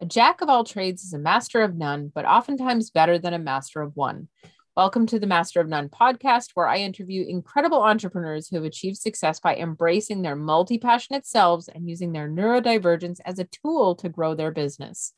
A 0.00 0.06
jack 0.06 0.42
of 0.42 0.48
all 0.48 0.62
trades 0.62 1.02
is 1.02 1.12
a 1.12 1.18
master 1.18 1.60
of 1.60 1.74
none, 1.74 2.12
but 2.14 2.24
oftentimes 2.24 2.90
better 2.90 3.18
than 3.18 3.34
a 3.34 3.38
master 3.38 3.82
of 3.82 3.96
one. 3.96 4.28
Welcome 4.76 5.06
to 5.06 5.18
the 5.18 5.26
Master 5.26 5.60
of 5.60 5.66
None 5.66 5.88
podcast, 5.88 6.50
where 6.54 6.68
I 6.68 6.76
interview 6.76 7.26
incredible 7.26 7.82
entrepreneurs 7.82 8.46
who 8.46 8.54
have 8.54 8.64
achieved 8.64 8.98
success 8.98 9.40
by 9.40 9.56
embracing 9.56 10.22
their 10.22 10.36
multi 10.36 10.78
passionate 10.78 11.26
selves 11.26 11.66
and 11.66 11.88
using 11.88 12.12
their 12.12 12.28
neurodivergence 12.28 13.18
as 13.24 13.40
a 13.40 13.48
tool 13.50 13.96
to 13.96 14.08
grow 14.08 14.36
their 14.36 14.52
business. 14.52 15.14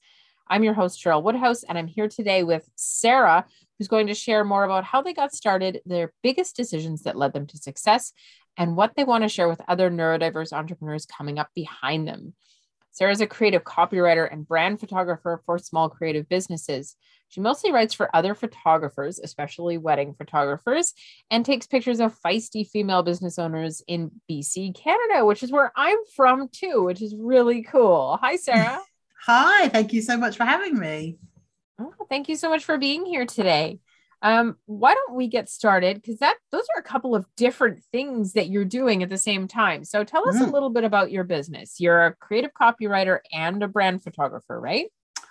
I'm 0.48 0.64
your 0.64 0.72
host, 0.72 0.98
Cheryl 0.98 1.22
Woodhouse, 1.22 1.62
and 1.62 1.76
I'm 1.76 1.86
here 1.86 2.08
today 2.08 2.42
with 2.42 2.66
Sarah, 2.74 3.44
who's 3.76 3.86
going 3.86 4.06
to 4.06 4.14
share 4.14 4.44
more 4.44 4.64
about 4.64 4.84
how 4.84 5.02
they 5.02 5.12
got 5.12 5.34
started, 5.34 5.82
their 5.84 6.14
biggest 6.22 6.56
decisions 6.56 7.02
that 7.02 7.18
led 7.18 7.34
them 7.34 7.46
to 7.48 7.58
success, 7.58 8.14
and 8.56 8.76
what 8.76 8.94
they 8.96 9.04
want 9.04 9.24
to 9.24 9.28
share 9.28 9.46
with 9.46 9.60
other 9.68 9.90
neurodiverse 9.90 10.54
entrepreneurs 10.54 11.04
coming 11.04 11.38
up 11.38 11.50
behind 11.54 12.08
them. 12.08 12.32
Sarah 12.92 13.12
is 13.12 13.20
a 13.20 13.26
creative 13.26 13.64
copywriter 13.64 14.30
and 14.30 14.46
brand 14.46 14.80
photographer 14.80 15.40
for 15.46 15.58
small 15.58 15.88
creative 15.88 16.28
businesses. 16.28 16.96
She 17.28 17.40
mostly 17.40 17.70
writes 17.70 17.94
for 17.94 18.14
other 18.14 18.34
photographers, 18.34 19.20
especially 19.20 19.78
wedding 19.78 20.14
photographers, 20.14 20.92
and 21.30 21.44
takes 21.44 21.66
pictures 21.66 22.00
of 22.00 22.18
feisty 22.20 22.68
female 22.68 23.02
business 23.02 23.38
owners 23.38 23.82
in 23.86 24.10
BC, 24.28 24.74
Canada, 24.74 25.24
which 25.24 25.42
is 25.42 25.52
where 25.52 25.72
I'm 25.76 25.98
from 26.16 26.48
too, 26.48 26.82
which 26.82 27.00
is 27.00 27.14
really 27.16 27.62
cool. 27.62 28.18
Hi, 28.20 28.36
Sarah. 28.36 28.80
Hi, 29.26 29.68
thank 29.68 29.92
you 29.92 30.02
so 30.02 30.16
much 30.16 30.36
for 30.36 30.44
having 30.44 30.78
me. 30.78 31.18
Oh, 31.78 31.92
thank 32.08 32.28
you 32.28 32.36
so 32.36 32.48
much 32.48 32.64
for 32.64 32.78
being 32.78 33.06
here 33.06 33.26
today. 33.26 33.78
Um, 34.22 34.56
why 34.66 34.94
don't 34.94 35.14
we 35.14 35.28
get 35.28 35.48
started? 35.48 35.96
Because 35.96 36.18
that 36.18 36.36
those 36.52 36.66
are 36.76 36.80
a 36.80 36.84
couple 36.84 37.14
of 37.14 37.26
different 37.36 37.82
things 37.92 38.34
that 38.34 38.48
you're 38.48 38.64
doing 38.64 39.02
at 39.02 39.08
the 39.08 39.18
same 39.18 39.48
time. 39.48 39.84
So 39.84 40.04
tell 40.04 40.28
us 40.28 40.36
mm. 40.36 40.46
a 40.46 40.50
little 40.50 40.70
bit 40.70 40.84
about 40.84 41.10
your 41.10 41.24
business. 41.24 41.80
You're 41.80 42.06
a 42.06 42.14
creative 42.16 42.52
copywriter 42.52 43.20
and 43.32 43.62
a 43.62 43.68
brand 43.68 44.02
photographer, 44.02 44.60
right? 44.60 44.86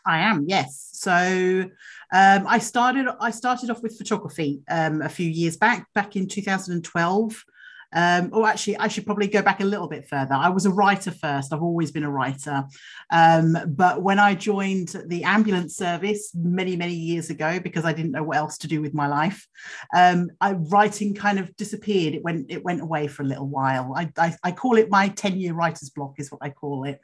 I 0.06 0.20
am, 0.20 0.46
yes. 0.48 0.90
So 0.94 1.70
um, 2.14 2.48
I 2.48 2.58
started 2.60 3.08
I 3.20 3.32
started 3.32 3.70
off 3.70 3.84
with 3.84 3.98
photography 3.98 4.62
um, 4.70 5.02
a 5.02 5.10
few 5.10 5.30
years 5.30 5.58
back, 5.58 5.88
back 5.94 6.16
in 6.16 6.28
2012. 6.28 7.46
Um, 7.94 8.30
or 8.34 8.48
actually, 8.48 8.78
I 8.78 8.88
should 8.88 9.06
probably 9.06 9.28
go 9.28 9.42
back 9.42 9.62
a 9.62 9.66
little 9.66 9.88
bit 9.88 10.08
further. 10.08 10.34
I 10.34 10.50
was 10.50 10.66
a 10.66 10.72
writer 10.72 11.12
first. 11.12 11.54
I've 11.54 11.64
always 11.64 11.92
been 11.92 12.04
a 12.04 12.12
writer. 12.12 12.66
Um, 13.12 13.58
but 13.68 14.02
when 14.02 14.20
I 14.20 14.36
joined 14.36 14.96
the 15.08 15.24
ambulance 15.24 15.76
service 15.76 16.32
many, 16.36 16.76
many 16.76 16.94
years 16.94 17.30
ago, 17.30 17.60
because 17.60 17.86
I 17.86 17.94
didn't 17.94 18.12
know 18.12 18.24
what 18.24 18.38
else 18.38 18.58
to 18.60 18.68
do 18.68 18.82
with 18.82 18.94
my 18.94 19.08
life, 19.08 19.48
um, 19.96 20.30
I, 20.40 20.54
writing 20.54 21.16
kind 21.16 21.40
of 21.40 21.56
disappeared. 21.56 22.14
It 22.14 22.24
went, 22.24 22.52
it 22.52 22.64
went 22.64 22.82
away 22.82 23.08
for 23.08 23.24
a 23.24 23.28
little 23.28 23.48
while. 23.48 23.94
I, 23.96 24.12
I, 24.18 24.36
I 24.44 24.52
call 24.52 24.78
it 24.78 24.90
my 24.90 25.10
10 25.10 25.40
year 25.40 25.54
writer's 25.54 25.90
block, 25.90 26.20
is 26.20 26.32
what 26.32 26.42
I 26.42 26.50
call 26.50 26.86
it. 26.86 27.00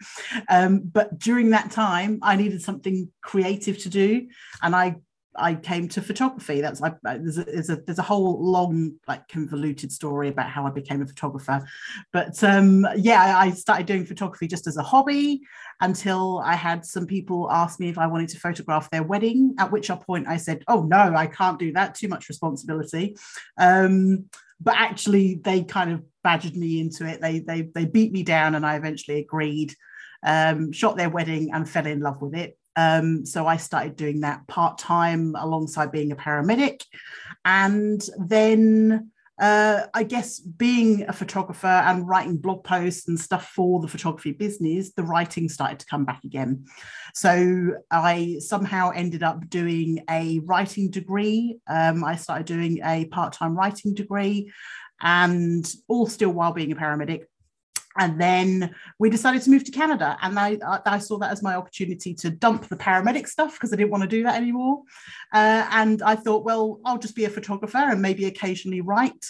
Um, 0.49 0.79
but 0.79 1.17
during 1.17 1.49
that 1.51 1.71
time, 1.71 2.19
I 2.21 2.35
needed 2.35 2.61
something 2.61 3.11
creative 3.21 3.77
to 3.79 3.89
do. 3.89 4.27
And 4.61 4.75
I 4.75 4.97
I 5.37 5.55
came 5.55 5.87
to 5.89 6.01
photography. 6.01 6.61
That's 6.61 6.81
like 6.81 6.95
there's, 7.03 7.37
a, 7.37 7.43
there's 7.43 7.69
a 7.69 7.77
there's 7.77 7.99
a 7.99 8.03
whole 8.03 8.43
long 8.43 8.93
like 9.07 9.27
convoluted 9.27 9.91
story 9.91 10.29
about 10.29 10.49
how 10.49 10.65
I 10.65 10.71
became 10.71 11.01
a 11.01 11.05
photographer, 11.05 11.65
but 12.11 12.43
um, 12.43 12.87
yeah, 12.97 13.37
I 13.37 13.51
started 13.51 13.85
doing 13.85 14.05
photography 14.05 14.47
just 14.47 14.67
as 14.67 14.77
a 14.77 14.83
hobby 14.83 15.41
until 15.81 16.39
I 16.39 16.55
had 16.55 16.85
some 16.85 17.05
people 17.05 17.51
ask 17.51 17.79
me 17.79 17.89
if 17.89 17.97
I 17.97 18.07
wanted 18.07 18.29
to 18.29 18.39
photograph 18.39 18.89
their 18.89 19.03
wedding. 19.03 19.55
At 19.59 19.71
which 19.71 19.89
point 20.07 20.27
I 20.27 20.37
said, 20.37 20.63
"Oh 20.67 20.83
no, 20.83 21.15
I 21.15 21.27
can't 21.27 21.59
do 21.59 21.71
that. 21.73 21.95
Too 21.95 22.07
much 22.07 22.29
responsibility." 22.29 23.15
Um, 23.57 24.25
but 24.59 24.75
actually, 24.75 25.41
they 25.43 25.63
kind 25.63 25.91
of 25.91 26.03
badgered 26.23 26.55
me 26.55 26.79
into 26.79 27.05
it. 27.05 27.21
They 27.21 27.39
they 27.39 27.63
they 27.63 27.85
beat 27.85 28.11
me 28.11 28.23
down, 28.23 28.55
and 28.55 28.65
I 28.65 28.75
eventually 28.75 29.19
agreed. 29.19 29.73
Um, 30.23 30.71
shot 30.71 30.97
their 30.97 31.09
wedding 31.09 31.51
and 31.53 31.69
fell 31.69 31.85
in 31.85 31.99
love 31.99 32.19
with 32.19 32.33
it 32.33 32.57
um, 32.75 33.25
so 33.25 33.47
I 33.47 33.57
started 33.57 33.95
doing 33.95 34.21
that 34.21 34.47
part 34.47 34.77
time 34.77 35.35
alongside 35.37 35.91
being 35.91 36.11
a 36.11 36.15
paramedic. 36.15 36.81
And 37.43 38.07
then 38.17 39.11
uh, 39.39 39.87
I 39.93 40.03
guess 40.03 40.39
being 40.39 41.03
a 41.07 41.13
photographer 41.13 41.67
and 41.67 42.07
writing 42.07 42.37
blog 42.37 42.63
posts 42.63 43.07
and 43.07 43.19
stuff 43.19 43.49
for 43.49 43.81
the 43.81 43.87
photography 43.87 44.31
business, 44.31 44.91
the 44.93 45.03
writing 45.03 45.49
started 45.49 45.79
to 45.79 45.85
come 45.85 46.05
back 46.05 46.23
again. 46.23 46.65
So 47.13 47.73
I 47.91 48.37
somehow 48.39 48.91
ended 48.91 49.23
up 49.23 49.49
doing 49.49 50.03
a 50.09 50.39
writing 50.39 50.89
degree. 50.89 51.57
Um, 51.67 52.03
I 52.03 52.15
started 52.15 52.45
doing 52.45 52.79
a 52.83 53.05
part 53.05 53.33
time 53.33 53.57
writing 53.57 53.93
degree 53.93 54.51
and 55.01 55.69
all 55.87 56.07
still 56.07 56.31
while 56.31 56.53
being 56.53 56.71
a 56.71 56.75
paramedic 56.75 57.23
and 57.97 58.19
then 58.19 58.75
we 58.99 59.09
decided 59.09 59.41
to 59.43 59.49
move 59.49 59.63
to 59.63 59.71
Canada, 59.71 60.17
and 60.21 60.37
I, 60.37 60.57
I 60.85 60.99
saw 60.99 61.17
that 61.19 61.31
as 61.31 61.41
my 61.41 61.55
opportunity 61.55 62.13
to 62.15 62.29
dump 62.29 62.67
the 62.67 62.75
paramedic 62.75 63.27
stuff 63.27 63.53
because 63.53 63.71
I 63.71 63.77
didn't 63.77 63.91
want 63.91 64.03
to 64.03 64.09
do 64.09 64.23
that 64.23 64.35
anymore. 64.35 64.83
Uh, 65.33 65.67
and 65.71 66.01
I 66.01 66.15
thought, 66.15 66.43
well, 66.43 66.79
I'll 66.85 66.97
just 66.97 67.15
be 67.15 67.25
a 67.25 67.29
photographer 67.29 67.77
and 67.77 68.01
maybe 68.01 68.25
occasionally 68.25 68.81
write. 68.81 69.25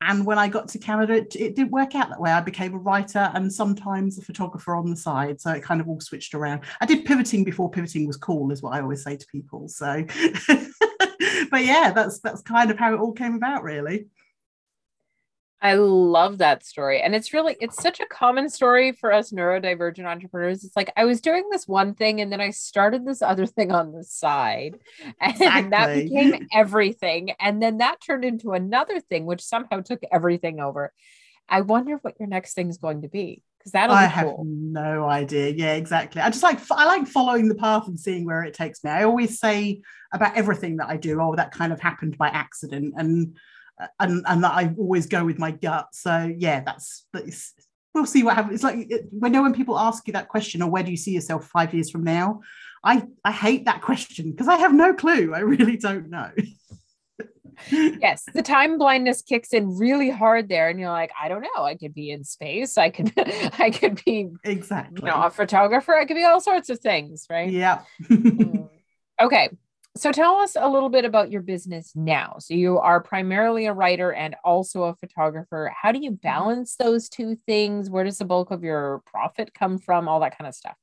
And 0.00 0.26
when 0.26 0.38
I 0.38 0.48
got 0.48 0.68
to 0.68 0.78
Canada, 0.78 1.14
it, 1.14 1.34
it 1.34 1.56
didn't 1.56 1.70
work 1.70 1.94
out 1.94 2.10
that 2.10 2.20
way. 2.20 2.30
I 2.30 2.40
became 2.42 2.74
a 2.74 2.78
writer 2.78 3.30
and 3.32 3.52
sometimes 3.52 4.18
a 4.18 4.22
photographer 4.22 4.76
on 4.76 4.90
the 4.90 4.96
side. 4.96 5.40
So 5.40 5.50
it 5.52 5.62
kind 5.62 5.80
of 5.80 5.88
all 5.88 6.00
switched 6.00 6.34
around. 6.34 6.60
I 6.80 6.86
did 6.86 7.06
pivoting 7.06 7.42
before 7.42 7.70
pivoting 7.70 8.06
was 8.06 8.18
cool, 8.18 8.52
is 8.52 8.60
what 8.60 8.74
I 8.74 8.80
always 8.80 9.02
say 9.02 9.16
to 9.16 9.26
people. 9.26 9.68
So, 9.68 10.04
but 11.50 11.64
yeah, 11.64 11.92
that's 11.94 12.20
that's 12.20 12.42
kind 12.42 12.70
of 12.70 12.78
how 12.78 12.92
it 12.94 13.00
all 13.00 13.12
came 13.12 13.34
about, 13.34 13.62
really. 13.62 14.06
I 15.64 15.74
love 15.74 16.38
that 16.38 16.62
story. 16.62 17.00
And 17.00 17.14
it's 17.14 17.32
really, 17.32 17.56
it's 17.58 17.82
such 17.82 17.98
a 17.98 18.04
common 18.04 18.50
story 18.50 18.92
for 18.92 19.10
us 19.10 19.32
neurodivergent 19.32 20.04
entrepreneurs. 20.04 20.62
It's 20.62 20.76
like 20.76 20.92
I 20.94 21.06
was 21.06 21.22
doing 21.22 21.48
this 21.50 21.66
one 21.66 21.94
thing 21.94 22.20
and 22.20 22.30
then 22.30 22.40
I 22.42 22.50
started 22.50 23.06
this 23.06 23.22
other 23.22 23.46
thing 23.46 23.72
on 23.72 23.92
the 23.92 24.04
side. 24.04 24.78
And 25.22 25.32
exactly. 25.32 25.70
that 25.70 25.94
became 25.94 26.48
everything. 26.52 27.32
And 27.40 27.62
then 27.62 27.78
that 27.78 28.02
turned 28.02 28.26
into 28.26 28.52
another 28.52 29.00
thing, 29.00 29.24
which 29.24 29.42
somehow 29.42 29.80
took 29.80 30.02
everything 30.12 30.60
over. 30.60 30.92
I 31.48 31.62
wonder 31.62 31.96
what 32.02 32.20
your 32.20 32.28
next 32.28 32.52
thing 32.52 32.68
is 32.68 32.76
going 32.76 33.00
to 33.02 33.08
be. 33.08 33.42
Because 33.58 33.72
that'll 33.72 33.96
be- 33.96 34.00
I 34.00 34.04
have 34.04 34.34
no 34.44 35.08
idea. 35.08 35.48
Yeah, 35.48 35.72
exactly. 35.74 36.20
I 36.20 36.28
just 36.28 36.42
like 36.42 36.60
I 36.70 36.84
like 36.84 37.06
following 37.06 37.48
the 37.48 37.54
path 37.54 37.88
and 37.88 37.98
seeing 37.98 38.26
where 38.26 38.42
it 38.42 38.52
takes 38.52 38.84
me. 38.84 38.90
I 38.90 39.04
always 39.04 39.40
say 39.40 39.80
about 40.12 40.36
everything 40.36 40.76
that 40.76 40.90
I 40.90 40.98
do, 40.98 41.18
oh, 41.22 41.34
that 41.36 41.52
kind 41.52 41.72
of 41.72 41.80
happened 41.80 42.18
by 42.18 42.28
accident. 42.28 42.92
And 42.98 43.38
and 43.98 44.24
and 44.26 44.44
that 44.44 44.52
I 44.52 44.74
always 44.78 45.06
go 45.06 45.24
with 45.24 45.38
my 45.38 45.50
gut. 45.50 45.88
So 45.92 46.32
yeah, 46.36 46.60
that's 46.60 47.06
that's 47.12 47.54
we'll 47.94 48.06
see 48.06 48.22
what 48.22 48.36
happens. 48.36 48.56
It's 48.56 48.64
like 48.64 48.86
it, 48.90 49.06
when 49.10 49.32
know 49.32 49.42
when 49.42 49.54
people 49.54 49.78
ask 49.78 50.06
you 50.06 50.12
that 50.12 50.28
question, 50.28 50.62
or 50.62 50.70
where 50.70 50.82
do 50.82 50.90
you 50.90 50.96
see 50.96 51.12
yourself 51.12 51.46
five 51.46 51.74
years 51.74 51.90
from 51.90 52.04
now? 52.04 52.40
I 52.82 53.04
I 53.24 53.32
hate 53.32 53.64
that 53.64 53.82
question 53.82 54.30
because 54.30 54.48
I 54.48 54.56
have 54.56 54.74
no 54.74 54.94
clue. 54.94 55.34
I 55.34 55.40
really 55.40 55.76
don't 55.76 56.10
know. 56.10 56.30
yes, 57.70 58.24
the 58.32 58.42
time 58.42 58.78
blindness 58.78 59.22
kicks 59.22 59.52
in 59.52 59.76
really 59.78 60.10
hard 60.10 60.48
there, 60.48 60.68
and 60.68 60.78
you're 60.78 60.90
like, 60.90 61.12
I 61.20 61.28
don't 61.28 61.42
know. 61.42 61.64
I 61.64 61.76
could 61.76 61.94
be 61.94 62.10
in 62.10 62.24
space. 62.24 62.76
I 62.76 62.90
could, 62.90 63.12
I 63.58 63.70
could 63.70 64.02
be 64.04 64.30
exactly, 64.42 65.00
you 65.02 65.06
know, 65.06 65.22
a 65.22 65.30
photographer. 65.30 65.94
I 65.94 66.04
could 66.04 66.16
be 66.16 66.24
all 66.24 66.40
sorts 66.40 66.68
of 66.68 66.80
things, 66.80 67.26
right? 67.30 67.50
Yeah. 67.50 67.82
mm. 68.02 68.68
Okay, 69.20 69.50
so 69.96 70.10
tell 70.10 70.36
us 70.36 70.56
a 70.58 70.68
little 70.68 70.88
bit 70.88 71.04
about 71.04 71.30
your 71.30 71.42
business 71.42 71.92
now. 71.94 72.36
So 72.40 72.54
you 72.54 72.78
are 72.78 73.00
primarily 73.00 73.66
a 73.66 73.72
writer 73.72 74.12
and 74.12 74.34
also 74.44 74.84
a 74.84 74.94
photographer. 74.96 75.72
How 75.80 75.92
do 75.92 76.00
you 76.00 76.12
mm-hmm. 76.12 76.28
balance 76.28 76.76
those 76.76 77.08
two 77.08 77.36
things? 77.46 77.90
Where 77.90 78.04
does 78.04 78.18
the 78.18 78.24
bulk 78.24 78.50
of 78.50 78.64
your 78.64 79.02
profit 79.06 79.54
come 79.54 79.78
from? 79.78 80.08
All 80.08 80.20
that 80.20 80.36
kind 80.36 80.48
of 80.48 80.54
stuff. 80.54 80.76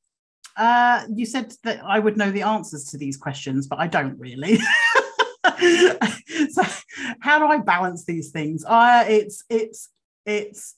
Uh, 0.56 1.04
you 1.14 1.26
said 1.26 1.54
that 1.64 1.82
I 1.84 2.00
would 2.00 2.18
know 2.18 2.32
the 2.32 2.44
answers 2.44 2.86
to 2.86 2.98
these 2.98 3.18
questions, 3.18 3.68
but 3.68 3.80
I 3.80 3.88
don't 3.88 4.18
really. 4.18 4.58
so 6.50 6.64
how 7.20 7.40
do 7.40 7.46
I 7.46 7.60
balance 7.60 8.06
these 8.06 8.32
things? 8.32 8.64
Uh, 8.66 9.06
it's 9.08 9.44
it's 9.50 9.90
it's 10.26 10.76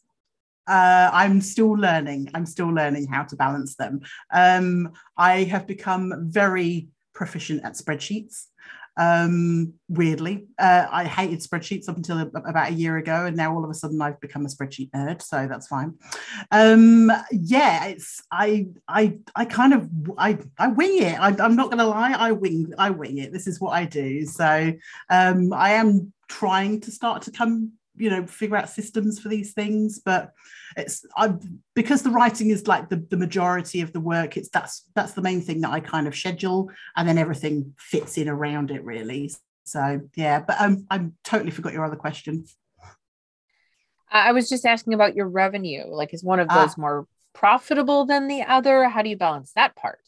uh, 0.67 1.09
I'm 1.11 1.41
still 1.41 1.71
learning. 1.71 2.29
I'm 2.33 2.45
still 2.45 2.69
learning 2.69 3.07
how 3.07 3.23
to 3.23 3.35
balance 3.35 3.75
them. 3.75 4.01
Um, 4.31 4.93
I 5.17 5.43
have 5.43 5.67
become 5.67 6.13
very 6.27 6.87
proficient 7.13 7.63
at 7.63 7.73
spreadsheets. 7.73 8.45
Um, 8.95 9.73
weirdly, 9.89 10.45
uh, 10.59 10.85
I 10.91 11.05
hated 11.05 11.39
spreadsheets 11.39 11.89
up 11.89 11.97
until 11.97 12.19
a, 12.19 12.27
about 12.27 12.69
a 12.69 12.73
year 12.73 12.97
ago, 12.97 13.25
and 13.25 13.35
now 13.35 13.53
all 13.53 13.63
of 13.63 13.69
a 13.69 13.73
sudden 13.73 13.99
I've 14.01 14.19
become 14.21 14.45
a 14.45 14.49
spreadsheet 14.49 14.91
nerd, 14.91 15.21
so 15.21 15.47
that's 15.47 15.67
fine. 15.67 15.95
Um, 16.51 17.11
yeah, 17.31 17.85
it's 17.85 18.21
I 18.31 18.67
I 18.87 19.17
I 19.35 19.45
kind 19.45 19.73
of 19.73 19.89
I 20.17 20.37
I 20.59 20.67
wing 20.67 21.01
it. 21.01 21.19
I, 21.19 21.29
am 21.43 21.55
not 21.55 21.71
going 21.71 21.79
to 21.79 21.87
lie, 21.87 22.11
I 22.11 22.33
wing 22.33 22.71
I 22.77 22.91
wing 22.91 23.17
it. 23.17 23.33
This 23.33 23.47
is 23.47 23.59
what 23.59 23.71
I 23.71 23.85
do. 23.85 24.25
So 24.27 24.73
um, 25.09 25.53
I 25.53 25.71
am 25.71 26.13
trying 26.27 26.81
to 26.81 26.91
start 26.91 27.23
to 27.23 27.31
come 27.31 27.71
you 27.95 28.09
know 28.09 28.25
figure 28.25 28.57
out 28.57 28.69
systems 28.69 29.19
for 29.19 29.29
these 29.29 29.53
things 29.53 29.99
but 30.03 30.31
it's 30.75 31.05
I 31.15 31.33
because 31.75 32.01
the 32.01 32.09
writing 32.09 32.49
is 32.49 32.67
like 32.67 32.89
the, 32.89 33.05
the 33.09 33.17
majority 33.17 33.81
of 33.81 33.93
the 33.93 33.99
work 33.99 34.37
it's 34.37 34.49
that's 34.49 34.83
that's 34.95 35.13
the 35.13 35.21
main 35.21 35.41
thing 35.41 35.61
that 35.61 35.71
I 35.71 35.79
kind 35.79 36.07
of 36.07 36.15
schedule 36.15 36.71
and 36.95 37.07
then 37.07 37.17
everything 37.17 37.73
fits 37.77 38.17
in 38.17 38.27
around 38.27 38.71
it 38.71 38.83
really 38.83 39.31
so 39.63 40.01
yeah 40.15 40.39
but 40.39 40.59
um, 40.59 40.85
I 40.89 41.07
totally 41.23 41.51
forgot 41.51 41.73
your 41.73 41.85
other 41.85 41.95
question 41.95 42.45
I 44.09 44.31
was 44.31 44.47
just 44.47 44.65
asking 44.65 44.93
about 44.93 45.15
your 45.15 45.27
revenue 45.27 45.85
like 45.87 46.13
is 46.13 46.23
one 46.23 46.39
of 46.39 46.47
those 46.49 46.71
ah. 46.71 46.75
more 46.77 47.07
profitable 47.33 48.05
than 48.05 48.27
the 48.27 48.43
other? 48.43 48.87
How 48.89 49.01
do 49.01 49.09
you 49.09 49.17
balance 49.17 49.51
that 49.55 49.75
part? 49.75 49.99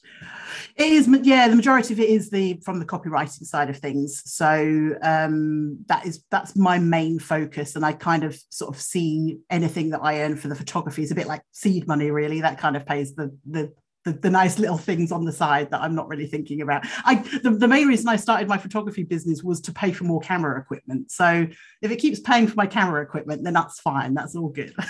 It 0.75 0.91
is, 0.91 1.07
yeah. 1.23 1.47
The 1.47 1.55
majority 1.55 1.93
of 1.93 1.99
it 1.99 2.09
is 2.09 2.29
the 2.29 2.59
from 2.63 2.79
the 2.79 2.85
copywriting 2.85 3.45
side 3.45 3.69
of 3.69 3.77
things. 3.77 4.21
So 4.25 4.95
um, 5.01 5.79
that 5.87 6.05
is 6.05 6.23
that's 6.29 6.55
my 6.55 6.79
main 6.79 7.19
focus, 7.19 7.75
and 7.75 7.85
I 7.85 7.93
kind 7.93 8.23
of 8.23 8.37
sort 8.49 8.75
of 8.75 8.81
see 8.81 9.39
anything 9.49 9.91
that 9.91 10.01
I 10.01 10.21
earn 10.21 10.35
for 10.35 10.47
the 10.47 10.55
photography 10.55 11.03
is 11.03 11.11
a 11.11 11.15
bit 11.15 11.27
like 11.27 11.41
seed 11.51 11.87
money, 11.87 12.11
really. 12.11 12.41
That 12.41 12.57
kind 12.57 12.75
of 12.75 12.85
pays 12.85 13.15
the 13.15 13.35
the 13.45 13.71
the, 14.03 14.13
the, 14.13 14.29
nice 14.29 14.59
little 14.59 14.77
things 14.77 15.11
on 15.11 15.25
the 15.25 15.31
side 15.31 15.71
that 15.71 15.81
I'm 15.81 15.95
not 15.95 16.07
really 16.07 16.27
thinking 16.27 16.61
about. 16.61 16.85
I 17.05 17.15
the, 17.41 17.51
the 17.51 17.67
main 17.67 17.87
reason 17.87 18.07
I 18.07 18.17
started 18.17 18.47
my 18.47 18.57
photography 18.57 19.03
business 19.03 19.43
was 19.43 19.59
to 19.61 19.73
pay 19.73 19.91
for 19.91 20.03
more 20.03 20.21
camera 20.21 20.59
equipment. 20.59 21.09
So 21.09 21.47
if 21.81 21.91
it 21.91 21.97
keeps 21.97 22.19
paying 22.19 22.47
for 22.47 22.55
my 22.55 22.67
camera 22.67 23.01
equipment, 23.01 23.43
then 23.43 23.53
that's 23.53 23.79
fine. 23.79 24.13
That's 24.13 24.35
all 24.35 24.49
good. 24.49 24.75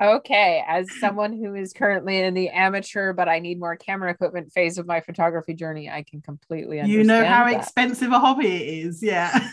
Okay, 0.00 0.64
as 0.66 0.88
someone 0.98 1.34
who 1.34 1.54
is 1.54 1.74
currently 1.74 2.20
in 2.20 2.32
the 2.32 2.48
amateur, 2.48 3.12
but 3.12 3.28
I 3.28 3.38
need 3.38 3.60
more 3.60 3.76
camera 3.76 4.10
equipment 4.10 4.50
phase 4.50 4.78
of 4.78 4.86
my 4.86 5.02
photography 5.02 5.52
journey, 5.52 5.90
I 5.90 6.04
can 6.04 6.22
completely 6.22 6.80
understand. 6.80 6.98
You 6.98 7.04
know 7.04 7.22
how 7.22 7.44
that. 7.44 7.60
expensive 7.60 8.10
a 8.10 8.18
hobby 8.18 8.46
it 8.46 8.86
is, 8.86 9.02
yeah. 9.02 9.50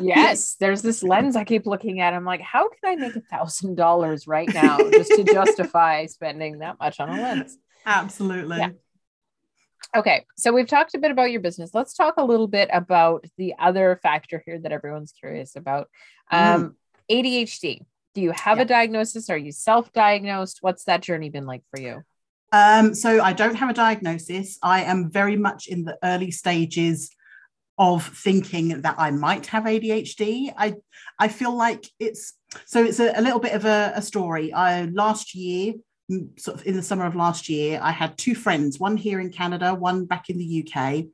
yes, 0.00 0.54
there's 0.60 0.82
this 0.82 1.02
lens 1.02 1.34
I 1.34 1.42
keep 1.42 1.66
looking 1.66 2.00
at. 2.00 2.14
I'm 2.14 2.24
like, 2.24 2.40
how 2.40 2.68
can 2.68 2.92
I 2.92 2.94
make 2.94 3.16
a 3.16 3.22
thousand 3.22 3.74
dollars 3.74 4.28
right 4.28 4.48
now 4.54 4.78
just 4.78 5.10
to 5.12 5.24
justify 5.24 6.06
spending 6.06 6.58
that 6.58 6.78
much 6.78 7.00
on 7.00 7.10
a 7.10 7.20
lens? 7.20 7.58
Absolutely. 7.86 8.58
Yeah. 8.58 8.70
Okay, 9.96 10.24
so 10.36 10.52
we've 10.52 10.68
talked 10.68 10.94
a 10.94 10.98
bit 10.98 11.10
about 11.10 11.32
your 11.32 11.40
business. 11.40 11.72
Let's 11.74 11.92
talk 11.92 12.14
a 12.18 12.24
little 12.24 12.46
bit 12.46 12.70
about 12.72 13.24
the 13.36 13.54
other 13.58 13.98
factor 14.00 14.40
here 14.46 14.60
that 14.60 14.70
everyone's 14.70 15.12
curious 15.12 15.56
about 15.56 15.88
um, 16.30 16.76
mm. 17.10 17.44
ADHD. 17.44 17.84
Do 18.14 18.20
you 18.20 18.32
have 18.32 18.58
yeah. 18.58 18.64
a 18.64 18.66
diagnosis? 18.66 19.30
Are 19.30 19.38
you 19.38 19.52
self 19.52 19.92
diagnosed? 19.92 20.58
What's 20.60 20.84
that 20.84 21.00
journey 21.00 21.30
been 21.30 21.46
like 21.46 21.62
for 21.74 21.80
you? 21.80 22.02
Um, 22.52 22.94
so 22.94 23.22
I 23.22 23.32
don't 23.32 23.54
have 23.54 23.70
a 23.70 23.74
diagnosis. 23.74 24.58
I 24.62 24.82
am 24.82 25.10
very 25.10 25.36
much 25.36 25.68
in 25.68 25.84
the 25.84 25.96
early 26.04 26.30
stages 26.30 27.10
of 27.78 28.06
thinking 28.06 28.82
that 28.82 28.96
I 28.98 29.10
might 29.10 29.46
have 29.46 29.64
ADHD. 29.64 30.52
I 30.56 30.74
I 31.18 31.28
feel 31.28 31.56
like 31.56 31.86
it's 31.98 32.34
so 32.66 32.84
it's 32.84 33.00
a, 33.00 33.12
a 33.16 33.22
little 33.22 33.40
bit 33.40 33.54
of 33.54 33.64
a, 33.64 33.92
a 33.96 34.02
story. 34.02 34.52
I 34.52 34.84
last 34.84 35.34
year, 35.34 35.74
sort 36.38 36.58
of 36.58 36.66
in 36.66 36.76
the 36.76 36.82
summer 36.82 37.06
of 37.06 37.16
last 37.16 37.48
year, 37.48 37.80
I 37.82 37.90
had 37.90 38.18
two 38.18 38.34
friends, 38.34 38.78
one 38.78 38.98
here 38.98 39.20
in 39.20 39.30
Canada, 39.30 39.74
one 39.74 40.04
back 40.04 40.28
in 40.28 40.36
the 40.36 40.66
UK, 40.66 41.06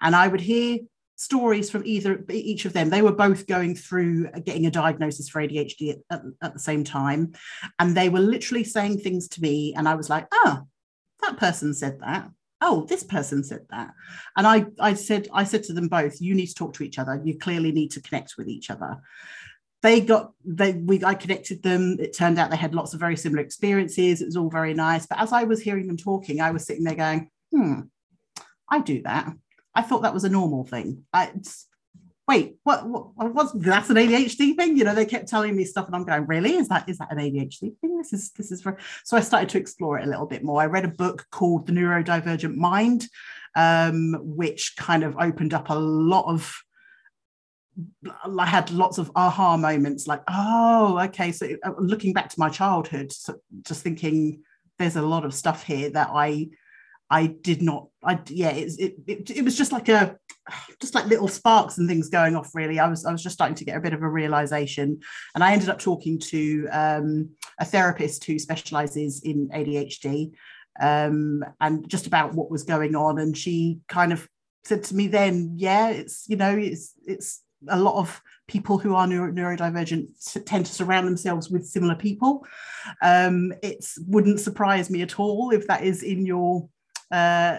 and 0.00 0.14
I 0.14 0.28
would 0.28 0.40
hear 0.40 0.78
stories 1.16 1.70
from 1.70 1.82
either 1.84 2.24
each 2.30 2.64
of 2.64 2.72
them. 2.72 2.90
They 2.90 3.02
were 3.02 3.12
both 3.12 3.46
going 3.46 3.76
through 3.76 4.30
getting 4.44 4.66
a 4.66 4.70
diagnosis 4.70 5.28
for 5.28 5.40
adhd 5.40 5.90
at, 5.90 5.98
at, 6.10 6.22
at, 6.42 6.52
the 6.54 6.58
same 6.58 6.84
time. 6.84 7.32
And 7.78 7.96
they 7.96 8.08
were 8.08 8.20
literally 8.20 8.64
saying 8.64 8.98
things 8.98 9.28
to 9.28 9.40
me 9.40 9.74
and 9.76 9.88
i 9.88 9.94
was 9.94 10.10
like 10.10 10.26
oh 10.32 10.66
that 11.22 11.36
person 11.38 11.72
said 11.72 12.00
that. 12.00 12.30
Oh 12.60 12.84
this 12.88 13.04
person 13.04 13.44
said 13.44 13.66
that. 13.70 13.90
And 14.36 14.46
i 14.46 14.66
i 14.80 14.94
said 14.94 15.28
i 15.32 15.44
said 15.44 15.62
to 15.64 15.72
them 15.72 15.88
both 15.88 16.20
you 16.20 16.34
need 16.34 16.46
to 16.46 16.54
talk 16.54 16.74
to 16.74 16.84
each 16.84 16.98
other. 16.98 17.20
You 17.24 17.38
clearly 17.38 17.72
need 17.72 17.92
to 17.92 18.02
connect 18.02 18.34
with 18.36 18.48
each 18.48 18.70
other. 18.70 18.98
They 19.82 20.00
got 20.00 20.32
they 20.44 20.72
we 20.72 21.04
i 21.04 21.14
connected 21.14 21.62
them. 21.62 21.96
It 22.00 22.16
turned 22.16 22.38
out 22.38 22.50
they 22.50 22.56
had 22.56 22.74
lots 22.74 22.92
of 22.92 23.00
very 23.00 23.16
similar 23.16 23.42
experiences. 23.42 24.20
It 24.20 24.26
was 24.26 24.36
all 24.36 24.50
very 24.50 24.74
nice. 24.74 25.06
But 25.06 25.20
as 25.20 25.32
i 25.32 25.44
was 25.44 25.60
hearing 25.60 25.86
them 25.86 25.96
talking 25.96 26.40
i 26.40 26.50
was 26.50 26.66
sitting 26.66 26.84
there 26.84 26.96
going 26.96 27.30
hmm 27.52 27.80
i 28.68 28.80
do 28.80 29.02
that 29.02 29.32
I 29.74 29.82
thought 29.82 30.02
that 30.02 30.14
was 30.14 30.24
a 30.24 30.28
normal 30.28 30.64
thing. 30.64 31.04
I, 31.12 31.32
wait, 32.26 32.56
what, 32.62 32.86
what, 32.86 33.50
that's 33.54 33.90
an 33.90 33.96
ADHD 33.96 34.56
thing? 34.56 34.76
You 34.76 34.84
know, 34.84 34.94
they 34.94 35.06
kept 35.06 35.28
telling 35.28 35.56
me 35.56 35.64
stuff, 35.64 35.86
and 35.86 35.96
I'm 35.96 36.04
going, 36.04 36.26
really? 36.26 36.54
Is 36.54 36.68
that 36.68 36.88
is 36.88 36.98
that 36.98 37.12
an 37.12 37.18
ADHD 37.18 37.78
thing? 37.80 37.98
This 37.98 38.12
is 38.12 38.32
this 38.32 38.52
is 38.52 38.62
for 38.62 38.78
so 39.04 39.16
I 39.16 39.20
started 39.20 39.48
to 39.50 39.58
explore 39.58 39.98
it 39.98 40.06
a 40.06 40.10
little 40.10 40.26
bit 40.26 40.44
more. 40.44 40.60
I 40.60 40.66
read 40.66 40.84
a 40.84 40.88
book 40.88 41.26
called 41.30 41.66
The 41.66 41.72
Neurodivergent 41.72 42.54
Mind, 42.54 43.08
um, 43.54 44.16
which 44.20 44.76
kind 44.76 45.04
of 45.04 45.16
opened 45.18 45.54
up 45.54 45.70
a 45.70 45.74
lot 45.74 46.26
of 46.26 46.56
I 48.38 48.46
had 48.46 48.70
lots 48.70 48.98
of 48.98 49.10
aha 49.16 49.56
moments 49.56 50.06
like, 50.06 50.22
oh, 50.28 50.98
okay. 51.06 51.32
So 51.32 51.48
uh, 51.64 51.72
looking 51.78 52.12
back 52.12 52.28
to 52.30 52.38
my 52.38 52.48
childhood, 52.48 53.12
so 53.12 53.36
just 53.62 53.82
thinking 53.82 54.42
there's 54.78 54.96
a 54.96 55.02
lot 55.02 55.24
of 55.24 55.34
stuff 55.34 55.64
here 55.64 55.90
that 55.90 56.10
I 56.12 56.48
I 57.14 57.26
did 57.26 57.62
not. 57.62 57.86
I 58.02 58.18
yeah, 58.26 58.50
it, 58.50 58.72
it, 58.76 58.94
it, 59.06 59.30
it 59.30 59.44
was 59.44 59.56
just 59.56 59.70
like 59.70 59.88
a 59.88 60.18
just 60.80 60.96
like 60.96 61.06
little 61.06 61.28
sparks 61.28 61.78
and 61.78 61.88
things 61.88 62.08
going 62.08 62.34
off. 62.34 62.56
Really, 62.56 62.80
I 62.80 62.88
was 62.88 63.06
I 63.06 63.12
was 63.12 63.22
just 63.22 63.34
starting 63.34 63.54
to 63.54 63.64
get 63.64 63.76
a 63.76 63.80
bit 63.80 63.92
of 63.92 64.02
a 64.02 64.08
realization, 64.08 64.98
and 65.36 65.44
I 65.44 65.52
ended 65.52 65.68
up 65.68 65.78
talking 65.78 66.18
to 66.18 66.66
um, 66.72 67.30
a 67.60 67.64
therapist 67.64 68.24
who 68.24 68.36
specializes 68.40 69.22
in 69.22 69.48
ADHD, 69.50 70.32
um, 70.80 71.44
and 71.60 71.88
just 71.88 72.08
about 72.08 72.34
what 72.34 72.50
was 72.50 72.64
going 72.64 72.96
on. 72.96 73.20
And 73.20 73.36
she 73.38 73.78
kind 73.88 74.12
of 74.12 74.28
said 74.64 74.82
to 74.84 74.96
me 74.96 75.06
then, 75.06 75.52
yeah, 75.56 75.90
it's 75.90 76.24
you 76.28 76.34
know, 76.34 76.58
it's 76.58 76.94
it's 77.06 77.42
a 77.68 77.78
lot 77.78 77.94
of 77.94 78.20
people 78.48 78.76
who 78.76 78.96
are 78.96 79.06
neuro- 79.06 79.32
neurodivergent 79.32 80.08
tend 80.46 80.66
to 80.66 80.72
surround 80.72 81.06
themselves 81.06 81.48
with 81.48 81.64
similar 81.64 81.94
people. 81.94 82.44
Um, 83.02 83.52
it 83.62 83.86
wouldn't 84.08 84.40
surprise 84.40 84.90
me 84.90 85.02
at 85.02 85.20
all 85.20 85.52
if 85.52 85.68
that 85.68 85.84
is 85.84 86.02
in 86.02 86.26
your 86.26 86.68
uh, 87.10 87.58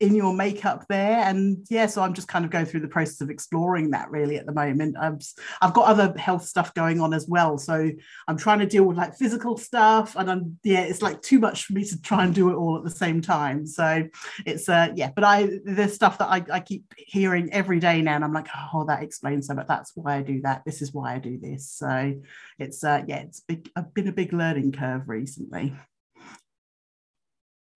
in 0.00 0.14
your 0.14 0.34
makeup 0.34 0.84
there. 0.88 1.18
And 1.18 1.66
yeah 1.70 1.86
so 1.86 2.02
i'm 2.02 2.14
just 2.14 2.28
kind 2.28 2.44
of 2.44 2.50
going 2.50 2.66
through 2.66 2.80
the 2.80 2.88
process 2.88 3.20
of 3.20 3.30
exploring 3.30 3.90
that 3.90 4.10
really 4.10 4.36
at 4.36 4.46
the 4.46 4.52
moment. 4.52 4.96
I've 4.98 5.20
i've 5.60 5.74
got 5.74 5.86
other 5.86 6.14
health 6.18 6.44
stuff 6.44 6.74
going 6.74 7.00
on 7.00 7.14
as 7.14 7.26
well. 7.28 7.58
So 7.58 7.90
i'm 8.28 8.36
trying 8.36 8.58
to 8.60 8.66
deal 8.66 8.84
with 8.84 8.96
like 8.96 9.16
physical 9.16 9.56
stuff 9.56 10.16
and 10.16 10.30
i'm 10.30 10.58
yeah 10.62 10.80
it's 10.80 11.02
like 11.02 11.22
too 11.22 11.38
much 11.38 11.64
for 11.64 11.72
me 11.72 11.84
to 11.84 12.00
try 12.00 12.24
and 12.24 12.34
do 12.34 12.50
it 12.50 12.54
all 12.54 12.76
at 12.76 12.84
the 12.84 12.90
same 12.90 13.20
time. 13.20 13.66
So 13.66 14.08
it's 14.46 14.68
uh 14.68 14.88
yeah 14.94 15.10
but 15.14 15.24
i 15.24 15.48
there's 15.64 15.94
stuff 15.94 16.18
that 16.18 16.28
i, 16.28 16.44
I 16.52 16.60
keep 16.60 16.92
hearing 16.96 17.52
every 17.52 17.80
day 17.80 18.02
now 18.02 18.16
and 18.16 18.24
i'm 18.24 18.32
like 18.32 18.48
oh 18.72 18.84
that 18.86 19.02
explains 19.02 19.46
so 19.46 19.54
but 19.54 19.68
that's 19.68 19.92
why 19.94 20.16
i 20.16 20.22
do 20.22 20.40
that. 20.42 20.62
This 20.64 20.82
is 20.82 20.92
why 20.92 21.14
i 21.14 21.18
do 21.18 21.38
this. 21.38 21.70
So 21.70 22.14
it's 22.58 22.84
uh 22.84 23.02
yeah 23.06 23.20
it's 23.20 23.40
big, 23.40 23.70
I've 23.76 23.94
been 23.94 24.08
a 24.08 24.12
big 24.12 24.32
learning 24.32 24.72
curve 24.72 25.08
recently 25.08 25.74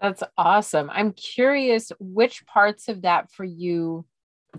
that's 0.00 0.22
awesome. 0.36 0.90
I'm 0.90 1.12
curious 1.12 1.90
which 1.98 2.46
parts 2.46 2.88
of 2.88 3.02
that 3.02 3.30
for 3.30 3.44
you 3.44 4.04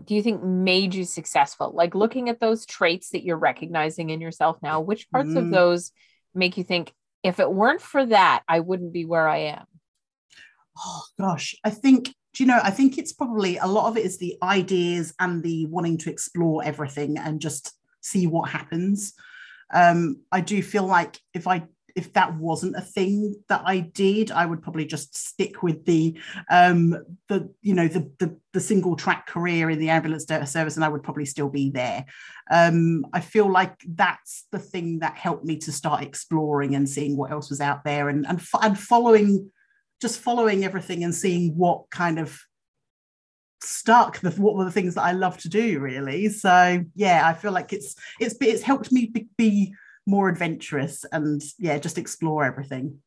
do 0.06 0.14
you 0.16 0.22
think 0.22 0.44
made 0.44 0.94
you 0.94 1.04
successful? 1.04 1.72
Like 1.74 1.96
looking 1.96 2.30
at 2.30 2.40
those 2.40 2.66
traits 2.66 3.10
that 3.10 3.24
you're 3.24 3.38
recognizing 3.38 4.12
in 4.12 4.22
yourself 4.22 4.58
now, 4.62 4.82
which 4.82 5.10
parts 5.10 5.32
mm. 5.32 5.38
of 5.38 5.50
those 5.50 5.92
make 6.34 6.58
you 6.58 6.64
think 6.64 6.94
if 7.24 7.40
it 7.40 7.52
weren't 7.52 7.82
for 7.82 8.06
that, 8.06 8.44
I 8.48 8.60
wouldn't 8.60 8.94
be 8.94 9.06
where 9.06 9.28
I 9.28 9.38
am? 9.38 9.66
Oh 10.78 11.02
gosh, 11.20 11.56
I 11.64 11.72
think 11.72 12.14
do 12.34 12.44
you 12.44 12.48
know, 12.48 12.60
I 12.64 12.70
think 12.70 12.98
it's 12.98 13.12
probably 13.12 13.58
a 13.58 13.66
lot 13.66 13.90
of 13.90 13.98
it 13.98 14.06
is 14.06 14.20
the 14.20 14.38
ideas 14.44 15.14
and 15.20 15.42
the 15.44 15.66
wanting 15.66 15.98
to 16.00 16.12
explore 16.12 16.64
everything 16.64 17.18
and 17.18 17.42
just 17.42 17.74
see 18.02 18.28
what 18.28 18.50
happens. 18.50 19.14
Um, 19.74 20.22
I 20.32 20.42
do 20.42 20.62
feel 20.62 20.86
like 20.86 21.20
if 21.34 21.48
I 21.48 21.64
if 21.96 22.14
that 22.14 22.36
wasn't 22.36 22.76
a 22.76 22.82
thing 22.82 23.36
that 23.48 23.62
I 23.66 23.80
did, 23.80 24.32
I 24.32 24.46
would 24.46 24.62
probably 24.62 24.86
just 24.86 25.16
stick 25.18 25.64
with 25.64 25.86
the 25.86 26.20
um, 26.50 26.96
the 27.28 27.52
you 27.62 27.74
know 27.74 27.88
the, 27.88 28.12
the, 28.20 28.38
the 28.54 28.60
single 28.60 28.96
track 28.96 29.28
career 29.28 29.70
in 29.70 29.80
the 29.80 29.90
ambulance 29.90 30.26
service, 30.26 30.76
and 30.76 30.84
I 30.84 30.90
would 30.90 31.04
probably 31.04 31.26
still 31.26 31.50
be 31.50 31.70
there. 31.70 32.06
Um, 32.52 33.06
I 33.14 33.20
feel 33.20 33.52
like 33.52 33.76
that's 33.88 34.46
the 34.52 34.60
thing 34.60 35.00
that 35.00 35.18
helped 35.18 35.46
me 35.46 35.58
to 35.60 35.72
start 35.72 36.04
exploring 36.04 36.76
and 36.76 36.90
seeing 36.90 37.18
what 37.18 37.32
else 37.32 37.50
was 37.50 37.62
out 37.62 37.84
there, 37.84 38.10
and 38.10 38.26
and, 38.28 38.42
and 38.62 38.80
following 38.80 39.52
just 40.02 40.20
following 40.20 40.64
everything 40.64 41.04
and 41.04 41.14
seeing 41.14 41.58
what 41.58 41.90
kind 41.90 42.20
of 42.20 42.40
stuck 43.62 44.20
the 44.20 44.32
what 44.32 44.56
were 44.56 44.64
the 44.64 44.72
things 44.72 44.96
that 44.96 45.04
I 45.04 45.12
love 45.12 45.38
to 45.40 45.50
do 45.50 45.80
really. 45.80 46.30
So 46.30 46.84
yeah, 46.96 47.24
I 47.26 47.34
feel 47.34 47.52
like 47.52 47.74
it's 47.74 47.96
it's 48.20 48.36
it's 48.42 48.64
helped 48.64 48.92
me 48.92 49.08
be, 49.08 49.28
be 49.38 49.76
more 50.10 50.28
adventurous 50.28 51.06
and 51.12 51.42
yeah, 51.58 51.78
just 51.78 51.98
explore 51.98 52.44
everything. 52.44 53.00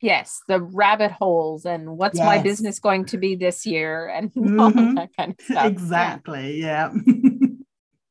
Yes, 0.00 0.40
the 0.48 0.60
rabbit 0.60 1.10
holes 1.10 1.66
and 1.66 1.98
what's 1.98 2.18
yes. 2.18 2.26
my 2.26 2.38
business 2.38 2.78
going 2.78 3.04
to 3.06 3.18
be 3.18 3.34
this 3.34 3.66
year 3.66 4.08
and 4.08 4.32
mm-hmm. 4.34 4.60
all 4.60 4.70
that 4.70 5.10
kind 5.16 5.34
of 5.38 5.44
stuff. 5.44 5.66
Exactly. 5.66 6.60
Yeah. 6.60 6.92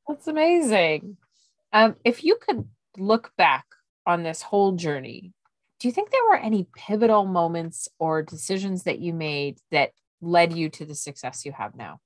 That's 0.08 0.28
amazing. 0.28 1.18
Um, 1.74 1.96
if 2.06 2.24
you 2.24 2.38
could 2.40 2.68
look 2.98 3.32
back 3.38 3.66
on 4.06 4.24
this 4.24 4.42
whole 4.42 4.74
journey, 4.74 5.34
do 5.80 5.88
you 5.88 5.92
think 5.92 6.12
there 6.12 6.26
were 6.30 6.38
any 6.38 6.68
pivotal 6.76 7.26
moments 7.26 7.88
or 8.00 8.22
decisions 8.22 8.84
that 8.84 9.00
you 9.00 9.14
made 9.14 9.58
that 9.72 9.92
led 10.22 10.54
you 10.54 10.70
to 10.70 10.86
the 10.86 10.96
success 10.96 11.46
you 11.46 11.52
have 11.52 11.76
now? 11.76 12.00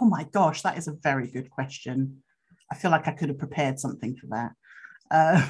Oh 0.00 0.06
my 0.06 0.24
gosh, 0.24 0.62
that 0.62 0.78
is 0.78 0.88
a 0.88 0.92
very 0.92 1.26
good 1.26 1.50
question. 1.50 2.22
I 2.70 2.76
feel 2.76 2.90
like 2.90 3.08
I 3.08 3.12
could 3.12 3.28
have 3.28 3.38
prepared 3.38 3.80
something 3.80 4.16
for 4.16 4.26
that. 4.28 4.52
Uh, 5.10 5.42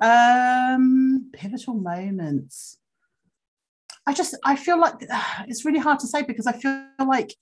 um, 0.74 1.30
pivotal 1.32 1.74
moments. 1.74 2.78
I 4.06 4.12
just 4.12 4.36
I 4.44 4.56
feel 4.56 4.78
like 4.78 4.94
uh, 5.10 5.44
it's 5.48 5.64
really 5.64 5.78
hard 5.78 6.00
to 6.00 6.06
say 6.06 6.22
because 6.22 6.46
I 6.46 6.52
feel 6.52 6.84
like 7.06 7.34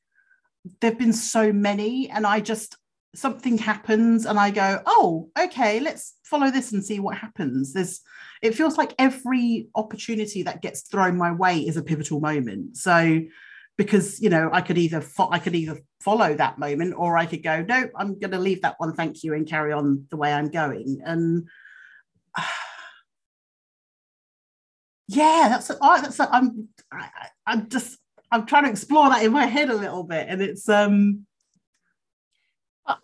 there've 0.81 0.99
been 0.99 1.13
so 1.13 1.53
many, 1.53 2.11
and 2.11 2.27
I 2.27 2.41
just 2.41 2.77
something 3.15 3.59
happens 3.59 4.27
and 4.27 4.39
I 4.39 4.51
go, 4.51 4.83
oh, 4.87 5.31
okay, 5.39 5.81
let's 5.81 6.15
follow 6.25 6.51
this 6.51 6.73
and 6.73 6.85
see 6.85 7.01
what 7.01 7.17
happens. 7.17 7.73
There's 7.73 8.01
it 8.43 8.55
feels 8.55 8.79
like 8.79 8.95
every 8.99 9.69
opportunity 9.75 10.43
that 10.45 10.63
gets 10.63 10.83
thrown 10.83 11.17
my 11.17 11.33
way 11.33 11.59
is 11.61 11.77
a 11.77 11.83
pivotal 11.83 12.21
moment. 12.21 12.77
So 12.77 13.21
because 13.79 14.21
you 14.21 14.29
know 14.29 14.51
I 14.53 14.61
could 14.61 14.77
either 14.77 15.01
fo- 15.01 15.31
I 15.31 15.39
could 15.39 15.55
either 15.55 15.81
follow 16.01 16.35
that 16.35 16.59
moment 16.59 16.95
or 16.99 17.17
I 17.17 17.25
could 17.25 17.43
go, 17.43 17.63
no, 17.63 17.89
I'm 17.97 18.19
going 18.19 18.33
to 18.33 18.39
leave 18.39 18.63
that 18.63 18.75
one, 18.79 18.93
thank 18.93 19.25
you, 19.25 19.33
and 19.33 19.49
carry 19.49 19.73
on 19.73 20.07
the 20.11 20.17
way 20.17 20.33
I'm 20.33 20.51
going. 20.51 21.01
And 21.05 21.49
uh, 22.37 22.43
yeah, 25.09 25.47
that's 25.49 25.71
oh, 25.71 26.03
that's 26.03 26.21
I'm 26.21 26.69
I, 26.93 27.09
I'm 27.47 27.69
just 27.71 27.99
I'm 28.31 28.45
trying 28.45 28.65
to 28.65 28.71
explore 28.71 29.09
that 29.09 29.25
in 29.25 29.33
my 29.33 29.47
head 29.47 29.71
a 29.71 29.77
little 29.77 30.03
bit, 30.03 30.27
and 30.29 30.43
it's 30.43 30.69
um 30.69 31.25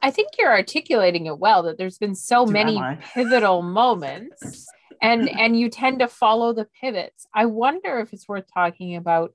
I 0.02 0.11
think 0.11 0.31
you're 0.38 0.52
articulating 0.52 1.26
it 1.26 1.38
well 1.38 1.62
that 1.64 1.78
there's 1.78 1.99
been 1.99 2.14
so 2.14 2.47
many 2.47 2.81
pivotal 3.14 3.62
moments 3.62 4.66
and 5.02 5.28
and 5.28 5.59
you 5.59 5.69
tend 5.69 5.99
to 5.99 6.09
follow 6.09 6.54
the 6.54 6.66
pivots. 6.81 7.26
I 7.35 7.45
wonder 7.45 8.00
if 8.00 8.12
it's 8.12 8.26
worth 8.26 8.47
talking 8.52 8.97
about 8.97 9.35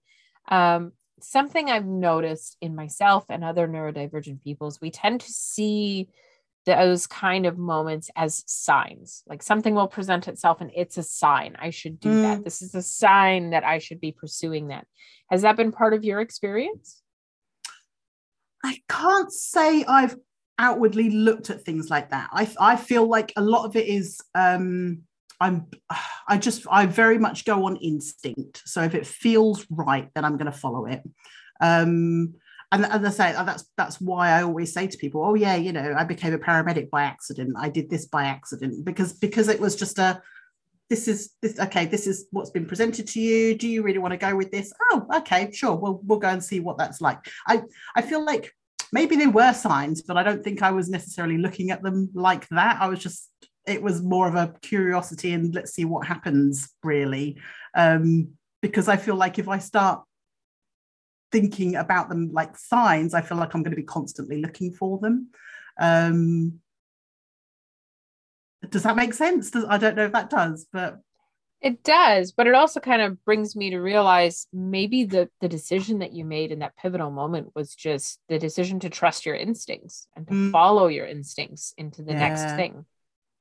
um, 0.49 0.93
something 1.23 1.69
I've 1.69 1.85
noticed 1.85 2.57
in 2.61 2.75
myself 2.75 3.25
and 3.29 3.43
other 3.43 3.67
neurodivergent 3.67 4.43
peoples. 4.43 4.79
We 4.81 4.91
tend 4.91 5.21
to 5.21 5.31
see 5.31 6.09
those 6.65 7.07
kind 7.07 7.45
of 7.45 7.57
moments 7.57 8.11
as 8.15 8.43
signs 8.45 9.23
like 9.27 9.41
something 9.41 9.73
will 9.73 9.87
present 9.87 10.27
itself 10.27 10.59
and 10.59 10.69
it's 10.75 10.97
a 10.97 11.03
sign 11.03 11.55
i 11.57 11.69
should 11.69 11.99
do 11.99 12.09
mm. 12.09 12.21
that 12.21 12.43
this 12.43 12.61
is 12.61 12.75
a 12.75 12.81
sign 12.81 13.51
that 13.51 13.63
i 13.63 13.79
should 13.79 13.99
be 13.99 14.11
pursuing 14.11 14.67
that 14.67 14.85
has 15.31 15.41
that 15.41 15.55
been 15.55 15.71
part 15.71 15.93
of 15.93 16.03
your 16.03 16.19
experience 16.19 17.01
i 18.63 18.77
can't 18.87 19.31
say 19.31 19.83
i've 19.85 20.15
outwardly 20.59 21.09
looked 21.09 21.49
at 21.49 21.63
things 21.63 21.89
like 21.89 22.09
that. 22.09 22.29
I, 22.31 22.47
I 22.59 22.75
feel 22.75 23.07
like 23.07 23.31
a 23.35 23.41
lot 23.41 23.65
of 23.65 23.75
it 23.75 23.87
is 23.87 24.21
um, 24.35 25.03
I'm 25.39 25.67
I 26.27 26.37
just 26.37 26.65
I 26.69 26.85
very 26.85 27.17
much 27.17 27.45
go 27.45 27.65
on 27.65 27.77
instinct. 27.77 28.61
So 28.65 28.81
if 28.83 28.95
it 28.95 29.07
feels 29.07 29.65
right, 29.69 30.09
then 30.13 30.25
I'm 30.25 30.37
going 30.37 30.51
to 30.51 30.57
follow 30.57 30.85
it. 30.85 31.01
Um, 31.61 32.35
and 32.71 32.85
as 32.85 33.03
I 33.03 33.09
say, 33.09 33.31
that's 33.33 33.65
that's 33.77 33.99
why 33.99 34.29
I 34.29 34.43
always 34.43 34.73
say 34.73 34.87
to 34.87 34.97
people, 34.97 35.23
"Oh 35.23 35.33
yeah, 35.33 35.55
you 35.55 35.71
know, 35.71 35.95
I 35.97 36.03
became 36.03 36.33
a 36.33 36.39
paramedic 36.39 36.89
by 36.89 37.03
accident. 37.03 37.55
I 37.57 37.69
did 37.69 37.89
this 37.89 38.05
by 38.05 38.25
accident 38.25 38.85
because 38.85 39.13
because 39.13 39.47
it 39.47 39.59
was 39.59 39.75
just 39.75 39.97
a 39.97 40.21
this 40.89 41.07
is 41.07 41.31
this 41.41 41.59
okay 41.59 41.85
this 41.85 42.07
is 42.07 42.25
what's 42.31 42.49
been 42.49 42.65
presented 42.65 43.05
to 43.05 43.19
you 43.19 43.55
do 43.55 43.67
you 43.67 43.83
really 43.83 43.99
want 43.99 44.11
to 44.11 44.17
go 44.17 44.35
with 44.35 44.49
this 44.49 44.73
oh 44.91 45.05
okay 45.17 45.51
sure 45.51 45.75
we'll 45.75 46.01
we'll 46.03 46.17
go 46.17 46.29
and 46.29 46.43
see 46.43 46.59
what 46.59 46.79
that's 46.79 46.99
like 46.99 47.19
i 47.47 47.61
i 47.95 48.01
feel 48.01 48.25
like 48.25 48.55
maybe 48.91 49.15
there 49.15 49.29
were 49.29 49.53
signs, 49.53 50.01
but 50.01 50.17
I 50.17 50.23
don't 50.23 50.43
think 50.43 50.61
I 50.61 50.71
was 50.71 50.89
necessarily 50.89 51.37
looking 51.37 51.71
at 51.71 51.83
them 51.83 52.09
like 52.13 52.47
that. 52.49 52.77
I 52.79 52.87
was 52.87 52.99
just, 52.99 53.29
it 53.65 53.81
was 53.81 54.01
more 54.01 54.27
of 54.27 54.35
a 54.35 54.53
curiosity 54.61 55.33
and 55.33 55.53
let's 55.53 55.73
see 55.73 55.85
what 55.85 56.07
happens, 56.07 56.73
really. 56.83 57.37
Um, 57.75 58.31
because 58.61 58.87
I 58.87 58.97
feel 58.97 59.15
like 59.15 59.39
if 59.39 59.47
I 59.47 59.59
start 59.59 60.03
thinking 61.31 61.75
about 61.75 62.09
them 62.09 62.31
like 62.33 62.57
signs, 62.57 63.13
I 63.13 63.21
feel 63.21 63.37
like 63.37 63.53
I'm 63.53 63.63
going 63.63 63.71
to 63.71 63.77
be 63.77 63.83
constantly 63.83 64.41
looking 64.41 64.71
for 64.71 64.97
them. 64.99 65.29
Um, 65.79 66.59
does 68.69 68.83
that 68.83 68.95
make 68.95 69.13
sense? 69.13 69.51
Does, 69.51 69.65
I 69.67 69.77
don't 69.77 69.95
know 69.95 70.05
if 70.05 70.11
that 70.11 70.29
does, 70.29 70.67
but 70.71 70.99
it 71.61 71.83
does, 71.83 72.31
but 72.31 72.47
it 72.47 72.55
also 72.55 72.79
kind 72.79 73.01
of 73.01 73.23
brings 73.25 73.55
me 73.55 73.69
to 73.71 73.79
realize 73.79 74.47
maybe 74.51 75.05
the 75.05 75.29
the 75.41 75.47
decision 75.47 75.99
that 75.99 76.13
you 76.13 76.25
made 76.25 76.51
in 76.51 76.59
that 76.59 76.75
pivotal 76.77 77.11
moment 77.11 77.51
was 77.55 77.75
just 77.75 78.19
the 78.27 78.39
decision 78.39 78.79
to 78.81 78.89
trust 78.89 79.25
your 79.25 79.35
instincts 79.35 80.07
and 80.15 80.27
to 80.27 80.33
mm. 80.33 80.51
follow 80.51 80.87
your 80.87 81.05
instincts 81.05 81.73
into 81.77 82.01
the 82.01 82.13
yeah. 82.13 82.19
next 82.19 82.55
thing 82.55 82.85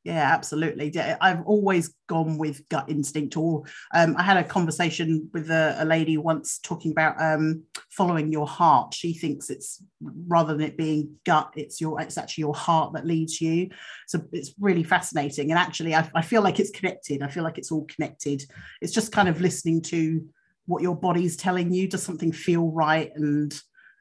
yeah 0.05 0.33
absolutely. 0.33 0.93
I've 1.21 1.43
always 1.45 1.95
gone 2.09 2.38
with 2.38 2.67
gut 2.69 2.88
instinct 2.88 3.37
or 3.37 3.64
um, 3.95 4.14
i 4.17 4.23
had 4.23 4.37
a 4.37 4.45
conversation 4.45 5.28
with 5.35 5.50
a, 5.50 5.76
a 5.78 5.85
lady 5.85 6.17
once 6.17 6.59
talking 6.59 6.93
about 6.93 7.21
um, 7.21 7.64
following 7.90 8.33
your 8.33 8.47
heart. 8.47 8.95
She 8.95 9.12
thinks 9.12 9.50
it's 9.50 9.83
rather 10.00 10.55
than 10.55 10.62
it 10.62 10.76
being 10.76 11.17
gut 11.26 11.52
it's 11.57 11.81
your 11.81 12.00
it's 12.00 12.17
actually 12.17 12.43
your 12.43 12.55
heart 12.55 12.93
that 12.95 13.07
leads 13.07 13.40
you. 13.40 13.71
So 14.07 14.23
it's 14.33 14.55
really 14.61 14.85
fascinating. 14.85 15.50
And 15.50 15.59
actually 15.59 15.95
I, 15.95 16.09
I 16.14 16.23
feel 16.23 16.43
like 16.43 16.61
it's 16.61 16.71
connected. 16.71 17.23
I 17.23 17.28
feel 17.28 17.45
like 17.45 17.59
it's 17.59 17.73
all 17.73 17.87
connected. 17.87 18.43
It's 18.81 18.93
just 18.93 19.12
kind 19.12 19.28
of 19.28 19.40
listening 19.40 19.83
to 19.83 20.25
what 20.67 20.83
your 20.83 20.97
body's 20.97 21.37
telling 21.37 21.73
you. 21.73 21.88
Does 21.88 22.02
something 22.02 22.33
feel 22.33 22.71
right? 22.71 23.11
And 23.14 23.52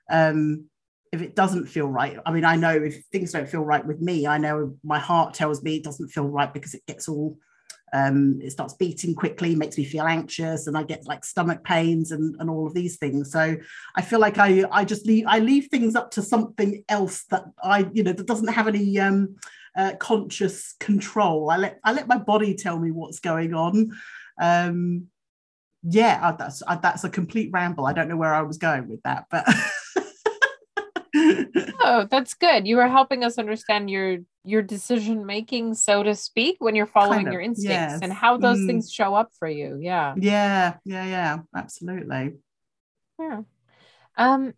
um, 0.09 0.65
if 1.11 1.21
it 1.21 1.35
doesn't 1.35 1.67
feel 1.67 1.87
right 1.87 2.17
i 2.25 2.31
mean 2.31 2.45
i 2.45 2.55
know 2.55 2.71
if 2.71 3.03
things 3.11 3.31
don't 3.31 3.49
feel 3.49 3.61
right 3.61 3.85
with 3.85 4.01
me 4.01 4.27
i 4.27 4.37
know 4.37 4.75
my 4.83 4.99
heart 4.99 5.33
tells 5.33 5.63
me 5.63 5.77
it 5.77 5.83
doesn't 5.83 6.09
feel 6.09 6.25
right 6.25 6.53
because 6.53 6.73
it 6.73 6.85
gets 6.85 7.07
all 7.07 7.37
um, 7.93 8.39
it 8.41 8.51
starts 8.51 8.73
beating 8.73 9.15
quickly 9.15 9.55
makes 9.55 9.77
me 9.77 9.85
feel 9.85 10.03
anxious 10.03 10.67
and 10.67 10.77
i 10.77 10.83
get 10.83 11.07
like 11.07 11.23
stomach 11.23 11.63
pains 11.63 12.11
and, 12.11 12.35
and 12.39 12.49
all 12.49 12.67
of 12.67 12.73
these 12.73 12.97
things. 12.97 13.31
So 13.31 13.55
i 13.95 14.01
feel 14.01 14.19
like 14.19 14.37
i 14.37 14.65
i 14.71 14.83
just 14.83 15.05
leave 15.05 15.25
i 15.27 15.39
leave 15.39 15.67
things 15.67 15.95
up 15.95 16.11
to 16.11 16.21
something 16.21 16.83
else 16.89 17.23
that 17.25 17.45
i 17.63 17.89
you 17.93 18.03
know 18.03 18.11
that 18.11 18.27
doesn't 18.27 18.53
have 18.53 18.67
any 18.67 18.99
um, 18.99 19.37
uh, 19.77 19.93
conscious 19.99 20.75
control. 20.79 21.49
I 21.49 21.57
let 21.57 21.79
i 21.83 21.93
let 21.93 22.07
my 22.07 22.17
body 22.17 22.55
tell 22.55 22.77
me 22.77 22.91
what's 22.91 23.19
going 23.19 23.53
on. 23.53 23.91
Um, 24.39 25.07
yeah 25.83 26.35
that's 26.37 26.61
that's 26.81 27.05
a 27.05 27.09
complete 27.09 27.51
ramble. 27.53 27.85
I 27.85 27.93
don't 27.93 28.09
know 28.09 28.17
where 28.17 28.33
i 28.33 28.41
was 28.41 28.57
going 28.57 28.89
with 28.89 29.01
that 29.03 29.25
but 29.29 29.47
oh, 31.87 32.07
that's 32.09 32.33
good. 32.33 32.67
You 32.67 32.77
were 32.77 32.87
helping 32.87 33.23
us 33.23 33.37
understand 33.37 33.89
your 33.89 34.17
your 34.43 34.61
decision 34.61 35.25
making, 35.25 35.73
so 35.73 36.03
to 36.03 36.15
speak, 36.15 36.57
when 36.59 36.75
you're 36.75 36.85
following 36.85 37.19
kind 37.19 37.27
of, 37.27 37.33
your 37.33 37.41
instincts 37.41 37.93
yes. 37.93 37.99
and 38.01 38.13
how 38.13 38.37
those 38.37 38.59
mm. 38.59 38.67
things 38.67 38.91
show 38.91 39.13
up 39.13 39.29
for 39.37 39.47
you. 39.47 39.77
Yeah. 39.81 40.13
Yeah, 40.17 40.75
yeah, 40.85 41.05
yeah, 41.05 41.37
absolutely. 41.53 42.35
Yeah. 43.19 43.41
Um, 44.15 44.53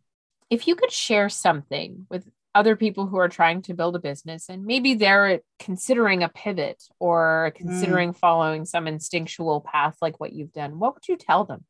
if 0.51 0.67
you 0.67 0.75
could 0.75 0.91
share 0.91 1.27
something 1.27 2.05
with 2.09 2.29
other 2.53 2.75
people 2.75 3.07
who 3.07 3.17
are 3.17 3.29
trying 3.29 3.63
to 3.63 3.73
build 3.73 3.95
a 3.95 3.99
business 3.99 4.47
and 4.47 4.65
maybe 4.65 4.93
they're 4.93 5.39
considering 5.57 6.23
a 6.23 6.29
pivot 6.29 6.83
or 6.99 7.51
mm. 7.53 7.57
considering 7.57 8.13
mm. 8.13 8.17
following 8.17 8.65
some 8.65 8.87
instinctual 8.87 9.61
path 9.61 9.97
like 10.01 10.19
what 10.19 10.33
you've 10.33 10.53
done, 10.53 10.77
what 10.77 10.93
would 10.93 11.07
you 11.07 11.17
tell 11.17 11.45
them? 11.45 11.65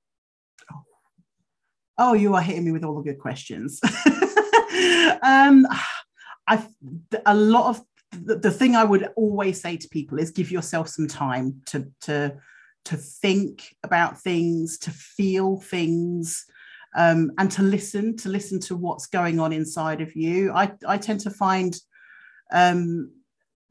Oh, 1.97 2.13
you 2.13 2.33
are 2.35 2.41
hitting 2.41 2.65
me 2.65 2.71
with 2.71 2.83
all 2.83 2.95
the 2.95 3.01
good 3.01 3.19
questions. 3.19 3.79
um, 5.21 5.65
I 6.47 6.65
a 7.25 7.35
lot 7.35 7.69
of 7.69 7.81
the, 8.11 8.35
the 8.35 8.51
thing 8.51 8.75
I 8.75 8.83
would 8.83 9.09
always 9.15 9.61
say 9.61 9.77
to 9.77 9.89
people 9.89 10.19
is 10.19 10.31
give 10.31 10.51
yourself 10.51 10.89
some 10.89 11.07
time 11.07 11.61
to 11.67 11.87
to 12.01 12.37
to 12.85 12.97
think 12.97 13.75
about 13.83 14.19
things, 14.19 14.77
to 14.79 14.91
feel 14.91 15.57
things, 15.57 16.45
um, 16.97 17.31
and 17.37 17.51
to 17.51 17.61
listen, 17.61 18.17
to 18.17 18.29
listen 18.29 18.59
to 18.61 18.75
what's 18.75 19.07
going 19.07 19.39
on 19.39 19.53
inside 19.53 20.01
of 20.01 20.15
you. 20.15 20.51
I, 20.51 20.71
I 20.87 20.97
tend 20.97 21.19
to 21.21 21.29
find 21.29 21.77
um, 22.51 23.11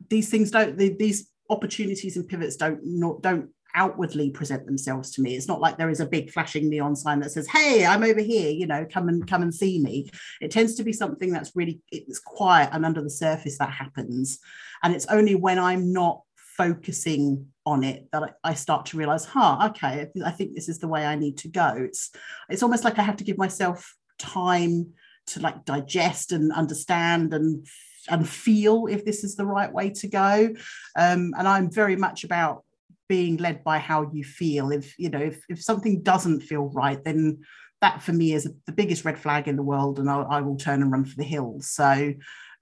these 0.09 0.31
things 0.31 0.50
don't, 0.50 0.77
these 0.77 1.31
opportunities 1.50 2.17
and 2.17 2.29
pivots 2.29 2.57
don't 2.57 2.81
not, 2.85 3.23
don't 3.23 3.50
outwardly 3.75 4.31
present 4.31 4.65
themselves 4.67 5.11
to 5.11 5.21
me 5.21 5.37
it's 5.37 5.49
not 5.49 5.61
like 5.61 5.77
there 5.77 5.91
is 5.91 6.01
a 6.01 6.07
big 6.07 6.31
flashing 6.31 6.69
neon 6.69 6.97
sign 6.97 7.21
that 7.21 7.31
says 7.31 7.47
hey 7.49 7.85
i'm 7.85 8.03
over 8.03 8.21
here 8.21 8.51
you 8.51 8.67
know 8.67 8.87
come 8.91 9.09
and 9.09 9.29
come 9.29 9.43
and 9.43 9.55
see 9.55 9.79
me 9.79 10.09
it 10.41 10.51
tends 10.51 10.75
to 10.75 10.83
be 10.83 10.93
something 10.93 11.31
that's 11.31 11.55
really 11.55 11.81
it's 11.93 12.19
quiet 12.19 12.71
and 12.73 12.87
under 12.87 13.03
the 13.03 13.11
surface 13.11 13.59
that 13.59 13.71
happens 13.71 14.39
and 14.83 14.95
it's 14.95 15.07
only 15.07 15.35
when 15.35 15.59
i'm 15.59 15.93
not 15.93 16.23
focusing 16.59 17.47
on 17.65 17.85
it 17.85 18.09
that 18.11 18.37
I 18.43 18.55
start 18.55 18.87
to 18.87 18.97
realize, 18.97 19.25
huh, 19.25 19.69
okay, 19.71 20.09
I 20.25 20.31
think 20.33 20.55
this 20.55 20.69
is 20.69 20.81
the 20.81 20.89
way 20.89 21.07
I 21.07 21.15
need 21.15 21.39
to 21.39 21.49
go. 21.49 21.75
It's 21.79 22.11
it's 22.49 22.63
almost 22.63 22.83
like 22.83 22.99
I 22.99 23.03
have 23.03 23.19
to 23.19 23.25
give 23.25 23.39
myself 23.39 23.95
time 24.19 24.93
to 25.29 25.41
like 25.41 25.65
digest 25.65 26.33
and 26.33 26.53
understand 26.53 27.33
and 27.33 27.67
and 28.09 28.29
feel 28.29 28.87
if 28.87 29.05
this 29.05 29.23
is 29.23 29.37
the 29.37 29.47
right 29.47 29.73
way 29.73 29.91
to 29.91 30.09
go. 30.09 30.55
Um, 30.97 31.35
and 31.39 31.47
I'm 31.47 31.71
very 31.71 31.95
much 31.95 32.25
about 32.25 32.65
being 33.09 33.37
led 33.38 33.65
by 33.65 33.79
how 33.79 34.11
you 34.12 34.25
feel. 34.25 34.71
If 34.71 34.99
you 34.99 35.11
know 35.11 35.21
if, 35.21 35.43
if 35.49 35.62
something 35.62 36.03
doesn't 36.03 36.43
feel 36.43 36.69
right 36.69 37.03
then 37.03 37.41
that 37.81 38.03
for 38.03 38.12
me 38.12 38.33
is 38.33 38.50
the 38.67 38.73
biggest 38.73 39.05
red 39.05 39.19
flag 39.19 39.47
in 39.49 39.57
the 39.57 39.62
world 39.62 39.99
and 39.99 40.11
I, 40.11 40.21
I 40.23 40.41
will 40.41 40.57
turn 40.57 40.83
and 40.83 40.91
run 40.91 41.05
for 41.05 41.17
the 41.17 41.25
hills. 41.25 41.71
So 41.71 42.12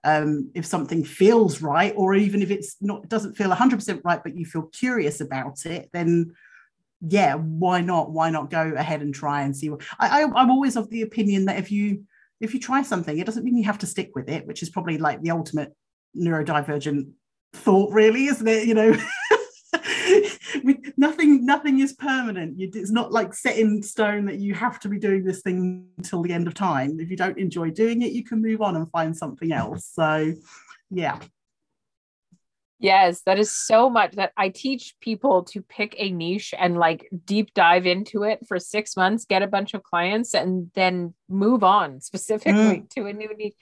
um, 0.04 0.50
if 0.54 0.64
something 0.64 1.04
feels 1.04 1.62
right 1.62 1.92
or 1.96 2.14
even 2.14 2.42
if 2.42 2.50
it's 2.50 2.76
not 2.80 3.08
doesn't 3.08 3.34
feel 3.34 3.50
100% 3.50 4.00
right 4.04 4.22
but 4.22 4.36
you 4.36 4.46
feel 4.46 4.62
curious 4.62 5.20
about 5.20 5.66
it 5.66 5.88
then 5.92 6.32
yeah 7.00 7.34
why 7.34 7.80
not? 7.80 8.12
Why 8.12 8.30
not 8.30 8.50
go 8.50 8.72
ahead 8.76 9.02
and 9.02 9.14
try 9.14 9.42
and 9.42 9.56
see 9.56 9.68
what 9.68 9.82
I, 9.98 10.22
I 10.22 10.24
i'm 10.24 10.50
always 10.50 10.76
of 10.76 10.88
the 10.90 11.02
opinion 11.02 11.46
that 11.46 11.58
if 11.58 11.72
you 11.72 12.04
if 12.40 12.54
you 12.54 12.60
try 12.60 12.82
something 12.82 13.18
it 13.18 13.26
doesn't 13.26 13.44
mean 13.44 13.56
you 13.56 13.64
have 13.64 13.78
to 13.78 13.86
stick 13.86 14.12
with 14.14 14.28
it 14.28 14.46
which 14.46 14.62
is 14.62 14.70
probably 14.70 14.96
like 14.96 15.22
the 15.22 15.30
ultimate 15.30 15.74
neurodivergent 16.16 17.10
thought 17.52 17.92
really 17.92 18.26
isn't 18.26 18.46
it? 18.46 18.66
You 18.66 18.74
know 18.74 18.92
nothing 21.06 21.46
nothing 21.46 21.78
is 21.80 21.92
permanent 21.94 22.56
it's 22.58 22.90
not 22.90 23.12
like 23.12 23.32
set 23.32 23.56
in 23.58 23.82
stone 23.82 24.24
that 24.26 24.38
you 24.38 24.54
have 24.54 24.80
to 24.80 24.88
be 24.88 24.98
doing 24.98 25.24
this 25.24 25.40
thing 25.42 25.86
until 25.98 26.22
the 26.22 26.32
end 26.32 26.46
of 26.46 26.54
time 26.54 26.98
if 26.98 27.10
you 27.10 27.16
don't 27.16 27.38
enjoy 27.38 27.70
doing 27.70 28.02
it 28.02 28.12
you 28.12 28.24
can 28.24 28.42
move 28.42 28.60
on 28.60 28.76
and 28.76 28.90
find 28.90 29.16
something 29.16 29.52
else 29.52 29.90
so 29.92 30.32
Yeah. 30.90 31.18
Yes, 32.78 33.22
that 33.22 33.38
is 33.38 33.50
so 33.50 33.88
much 33.88 34.12
that 34.16 34.32
I 34.36 34.50
teach 34.50 34.96
people 35.00 35.44
to 35.44 35.62
pick 35.62 35.94
a 35.96 36.10
niche 36.10 36.52
and 36.58 36.76
like 36.76 37.08
deep 37.24 37.54
dive 37.54 37.86
into 37.86 38.22
it 38.22 38.46
for 38.46 38.58
six 38.58 38.98
months, 38.98 39.24
get 39.24 39.42
a 39.42 39.46
bunch 39.46 39.72
of 39.72 39.82
clients, 39.82 40.34
and 40.34 40.70
then 40.74 41.14
move 41.26 41.64
on 41.64 42.02
specifically 42.02 42.82
mm. 42.82 42.90
to 42.90 43.06
a 43.06 43.14
new 43.14 43.34
niche. 43.34 43.54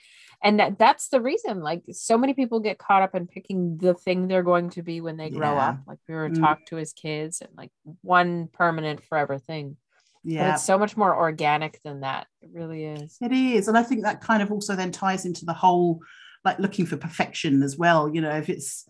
And 0.45 0.59
that, 0.59 0.77
that's 0.77 1.09
the 1.09 1.19
reason, 1.19 1.61
like, 1.61 1.81
so 1.91 2.17
many 2.17 2.35
people 2.35 2.59
get 2.59 2.77
caught 2.77 3.01
up 3.01 3.15
in 3.15 3.25
picking 3.25 3.79
the 3.79 3.95
thing 3.95 4.27
they're 4.27 4.43
going 4.43 4.69
to 4.69 4.83
be 4.83 5.01
when 5.01 5.17
they 5.17 5.31
grow 5.31 5.55
yeah. 5.55 5.69
up. 5.69 5.79
Like, 5.87 5.97
we 6.07 6.13
were 6.13 6.29
mm. 6.29 6.39
talked 6.39 6.67
to 6.67 6.77
as 6.77 6.93
kids 6.93 7.41
and 7.41 7.49
like 7.57 7.71
one 8.01 8.47
permanent 8.53 9.03
forever 9.03 9.39
thing. 9.39 9.75
Yeah. 10.23 10.47
But 10.47 10.53
it's 10.53 10.63
so 10.63 10.77
much 10.77 10.95
more 10.95 11.15
organic 11.15 11.81
than 11.83 12.01
that. 12.01 12.27
It 12.41 12.51
really 12.53 12.85
is. 12.85 13.17
It 13.21 13.31
is. 13.31 13.67
And 13.67 13.75
I 13.75 13.83
think 13.83 14.03
that 14.03 14.21
kind 14.21 14.43
of 14.43 14.51
also 14.51 14.75
then 14.75 14.91
ties 14.91 15.25
into 15.25 15.45
the 15.45 15.53
whole 15.53 15.99
like 16.43 16.59
looking 16.59 16.85
for 16.85 16.95
perfection 16.95 17.63
as 17.63 17.75
well. 17.75 18.13
You 18.13 18.21
know, 18.21 18.35
if 18.37 18.47
it's, 18.47 18.87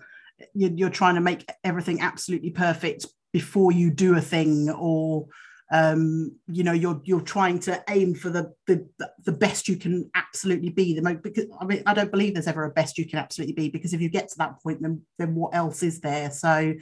you're, 0.53 0.71
you're 0.71 0.89
trying 0.89 1.15
to 1.15 1.21
make 1.21 1.49
everything 1.63 2.01
absolutely 2.01 2.51
perfect 2.51 3.05
before 3.31 3.71
you 3.71 3.91
do 3.91 4.15
a 4.15 4.21
thing 4.21 4.69
or 4.69 5.27
um 5.71 6.31
you 6.47 6.63
know 6.63 6.73
you're 6.73 7.01
you're 7.05 7.21
trying 7.21 7.57
to 7.57 7.83
aim 7.89 8.13
for 8.13 8.29
the 8.29 8.53
the 8.67 8.87
the 9.23 9.31
best 9.31 9.67
you 9.67 9.75
can 9.75 10.09
absolutely 10.13 10.69
be 10.69 10.93
the 10.93 11.01
most 11.01 11.23
because 11.23 11.45
i 11.59 11.65
mean 11.65 11.81
i 11.87 11.93
don't 11.93 12.11
believe 12.11 12.33
there's 12.33 12.45
ever 12.45 12.65
a 12.65 12.69
best 12.69 12.99
you 12.99 13.05
can 13.05 13.17
absolutely 13.17 13.53
be 13.53 13.69
because 13.69 13.91
if 13.91 13.99
you 13.99 14.07
get 14.07 14.29
to 14.29 14.37
that 14.37 14.61
point 14.61 14.79
then 14.81 15.01
then 15.17 15.33
what 15.33 15.55
else 15.55 15.81
is 15.81 16.01
there? 16.01 16.29
So 16.29 16.73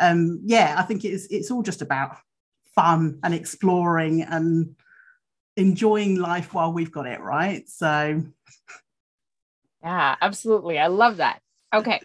um 0.00 0.40
yeah 0.44 0.74
i 0.76 0.82
think 0.82 1.04
it's 1.04 1.26
it's 1.26 1.50
all 1.50 1.62
just 1.62 1.82
about 1.82 2.16
fun 2.74 3.20
and 3.22 3.32
exploring 3.32 4.22
and 4.22 4.74
enjoying 5.56 6.16
life 6.16 6.52
while 6.52 6.72
we've 6.72 6.92
got 6.92 7.06
it 7.06 7.20
right? 7.20 7.68
So. 7.68 8.22
Yeah 9.82 10.16
absolutely. 10.20 10.78
I 10.78 10.88
love 10.88 11.18
that. 11.18 11.40
Okay. 11.72 12.00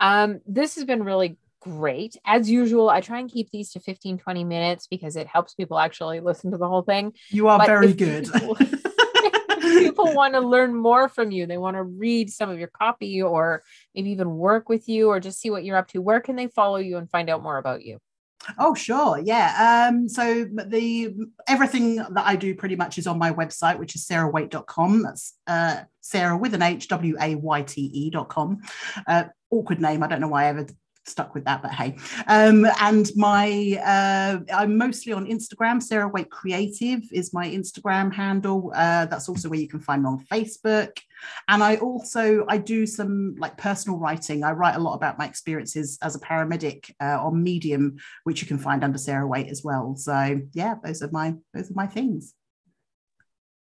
Um, 0.00 0.40
this 0.46 0.76
has 0.76 0.84
been 0.84 1.04
really 1.04 1.36
great. 1.60 2.16
As 2.24 2.50
usual, 2.50 2.88
I 2.88 3.00
try 3.00 3.18
and 3.18 3.30
keep 3.30 3.50
these 3.50 3.70
to 3.72 3.80
15, 3.80 4.18
20 4.18 4.44
minutes 4.44 4.86
because 4.86 5.16
it 5.16 5.26
helps 5.26 5.54
people 5.54 5.78
actually 5.78 6.20
listen 6.20 6.50
to 6.50 6.58
the 6.58 6.68
whole 6.68 6.82
thing. 6.82 7.12
You 7.28 7.48
are 7.48 7.58
but 7.58 7.66
very 7.66 7.92
good. 7.92 8.30
People, 8.32 8.56
people 9.60 10.04
want 10.14 10.34
to 10.34 10.40
learn 10.40 10.74
more 10.74 11.08
from 11.08 11.30
you, 11.30 11.46
they 11.46 11.58
want 11.58 11.76
to 11.76 11.82
read 11.82 12.30
some 12.30 12.50
of 12.50 12.58
your 12.58 12.68
copy 12.68 13.22
or 13.22 13.62
maybe 13.94 14.10
even 14.10 14.36
work 14.36 14.68
with 14.68 14.88
you 14.88 15.08
or 15.08 15.20
just 15.20 15.40
see 15.40 15.50
what 15.50 15.64
you're 15.64 15.76
up 15.76 15.88
to, 15.88 16.00
where 16.00 16.20
can 16.20 16.36
they 16.36 16.48
follow 16.48 16.78
you 16.78 16.96
and 16.96 17.10
find 17.10 17.28
out 17.30 17.42
more 17.42 17.58
about 17.58 17.84
you? 17.84 17.98
Oh, 18.58 18.74
sure. 18.74 19.18
Yeah. 19.18 19.88
Um, 19.90 20.08
so 20.08 20.44
the 20.44 21.14
everything 21.46 21.96
that 21.96 22.24
I 22.24 22.36
do 22.36 22.54
pretty 22.54 22.74
much 22.74 22.96
is 22.96 23.06
on 23.06 23.18
my 23.18 23.32
website, 23.32 23.78
which 23.78 23.94
is 23.94 24.06
sarahwayte.com. 24.06 25.02
That's 25.02 25.34
uh, 25.46 25.82
Sarah 26.00 26.38
with 26.38 26.54
an 26.54 26.62
H, 26.62 26.88
W 26.88 27.16
A 27.20 27.34
Y 27.34 27.62
T 27.62 27.90
E.com. 27.92 28.62
Uh, 29.06 29.24
awkward 29.50 29.80
name. 29.80 30.02
I 30.02 30.06
don't 30.06 30.20
know 30.20 30.28
why 30.28 30.44
I 30.44 30.48
ever 30.48 30.66
stuck 31.06 31.34
with 31.34 31.44
that, 31.44 31.62
but 31.62 31.72
hey. 31.72 31.96
Um, 32.26 32.66
and 32.80 33.08
my 33.16 33.78
uh, 33.84 34.40
I'm 34.54 34.76
mostly 34.76 35.12
on 35.12 35.26
Instagram. 35.26 35.82
Sarah 35.82 36.10
Wayte 36.10 36.30
Creative 36.30 37.00
is 37.12 37.32
my 37.32 37.48
Instagram 37.48 38.12
handle. 38.12 38.72
Uh, 38.74 39.06
that's 39.06 39.28
also 39.28 39.48
where 39.48 39.58
you 39.58 39.68
can 39.68 39.80
find 39.80 40.02
me 40.02 40.08
on 40.08 40.24
Facebook. 40.26 40.98
And 41.48 41.62
I 41.62 41.76
also 41.76 42.44
I 42.48 42.58
do 42.58 42.86
some 42.86 43.34
like 43.38 43.56
personal 43.56 43.98
writing. 43.98 44.44
I 44.44 44.52
write 44.52 44.76
a 44.76 44.80
lot 44.80 44.94
about 44.94 45.18
my 45.18 45.26
experiences 45.26 45.98
as 46.02 46.14
a 46.14 46.20
paramedic 46.20 46.90
uh, 47.00 47.24
on 47.24 47.42
Medium, 47.42 47.96
which 48.24 48.40
you 48.40 48.48
can 48.48 48.58
find 48.58 48.84
under 48.84 48.98
Sarah 48.98 49.28
Wayte 49.28 49.50
as 49.50 49.62
well. 49.62 49.96
So 49.96 50.40
yeah, 50.52 50.76
those 50.82 51.02
are 51.02 51.10
my 51.10 51.34
those 51.54 51.70
are 51.70 51.74
my 51.74 51.86
things. 51.86 52.34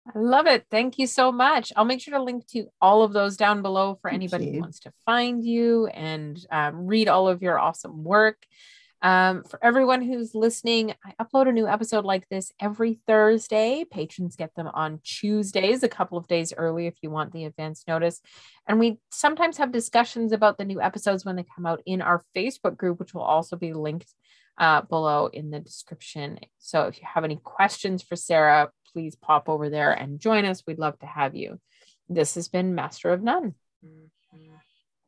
I 0.08 0.20
love 0.20 0.48
it. 0.48 0.66
Thank 0.72 0.98
you 0.98 1.08
so 1.08 1.32
much. 1.32 1.74
I'll 1.76 1.86
make 1.86 2.00
sure 2.00 2.18
to 2.18 2.24
link 2.24 2.48
to 2.48 2.68
all 2.80 3.04
of 3.04 3.12
those 3.12 3.36
down 3.36 3.62
below 3.62 3.98
for 4.02 4.10
Thank 4.10 4.22
anybody 4.22 4.46
you. 4.46 4.54
who 4.54 4.60
wants 4.62 4.80
to 4.82 4.94
find 5.06 5.44
you 5.44 5.88
and 5.88 6.40
um, 6.50 6.88
read 6.88 7.10
all 7.10 7.28
of 7.28 7.42
your 7.42 7.60
awesome 7.60 8.04
work. 8.04 8.46
Um, 9.02 9.44
for 9.44 9.64
everyone 9.64 10.02
who's 10.02 10.34
listening, 10.34 10.94
I 11.06 11.14
upload 11.24 11.48
a 11.48 11.52
new 11.52 11.68
episode 11.68 12.06
like 12.06 12.28
this 12.30 12.52
every 12.60 13.00
Thursday. 13.06 13.86
Patrons 13.90 14.36
get 14.36 14.56
them 14.56 14.68
on 14.68 15.02
Tuesdays, 15.04 15.84
a 15.84 15.90
couple 15.90 16.18
of 16.18 16.28
days 16.28 16.54
early 16.56 16.88
if 16.88 16.96
you 17.02 17.12
want 17.12 17.32
the 17.32 17.46
advance 17.46 17.84
notice. 17.88 18.22
And 18.66 18.80
we 18.80 18.98
sometimes 19.12 19.58
have 19.58 19.72
discussions 19.72 20.32
about 20.32 20.58
the 20.58 20.66
new 20.66 20.82
episodes 20.82 21.26
when 21.26 21.36
they 21.36 21.46
come 21.56 21.66
out 21.66 21.82
in 21.86 22.02
our 22.02 22.24
Facebook 22.36 22.78
group, 22.78 23.00
which 23.00 23.14
will 23.14 23.22
also 23.22 23.56
be 23.56 23.74
linked 23.74 24.12
uh, 24.58 24.82
below 24.82 25.28
in 25.28 25.52
the 25.52 25.60
description. 25.60 26.40
So 26.58 26.88
if 26.88 27.00
you 27.00 27.08
have 27.14 27.24
any 27.24 27.40
questions 27.44 28.02
for 28.02 28.16
Sarah, 28.16 28.72
please 28.98 29.16
pop 29.16 29.48
over 29.48 29.70
there 29.70 29.92
and 29.92 30.20
join 30.20 30.44
us. 30.44 30.64
We'd 30.66 30.80
love 30.80 30.98
to 31.02 31.06
have 31.06 31.36
you. 31.36 31.60
This 32.10 32.34
has 32.34 32.48
been 32.48 32.74
Master 32.74 33.12
of 33.12 33.22
None. 33.22 33.54
Mm. 33.86 34.10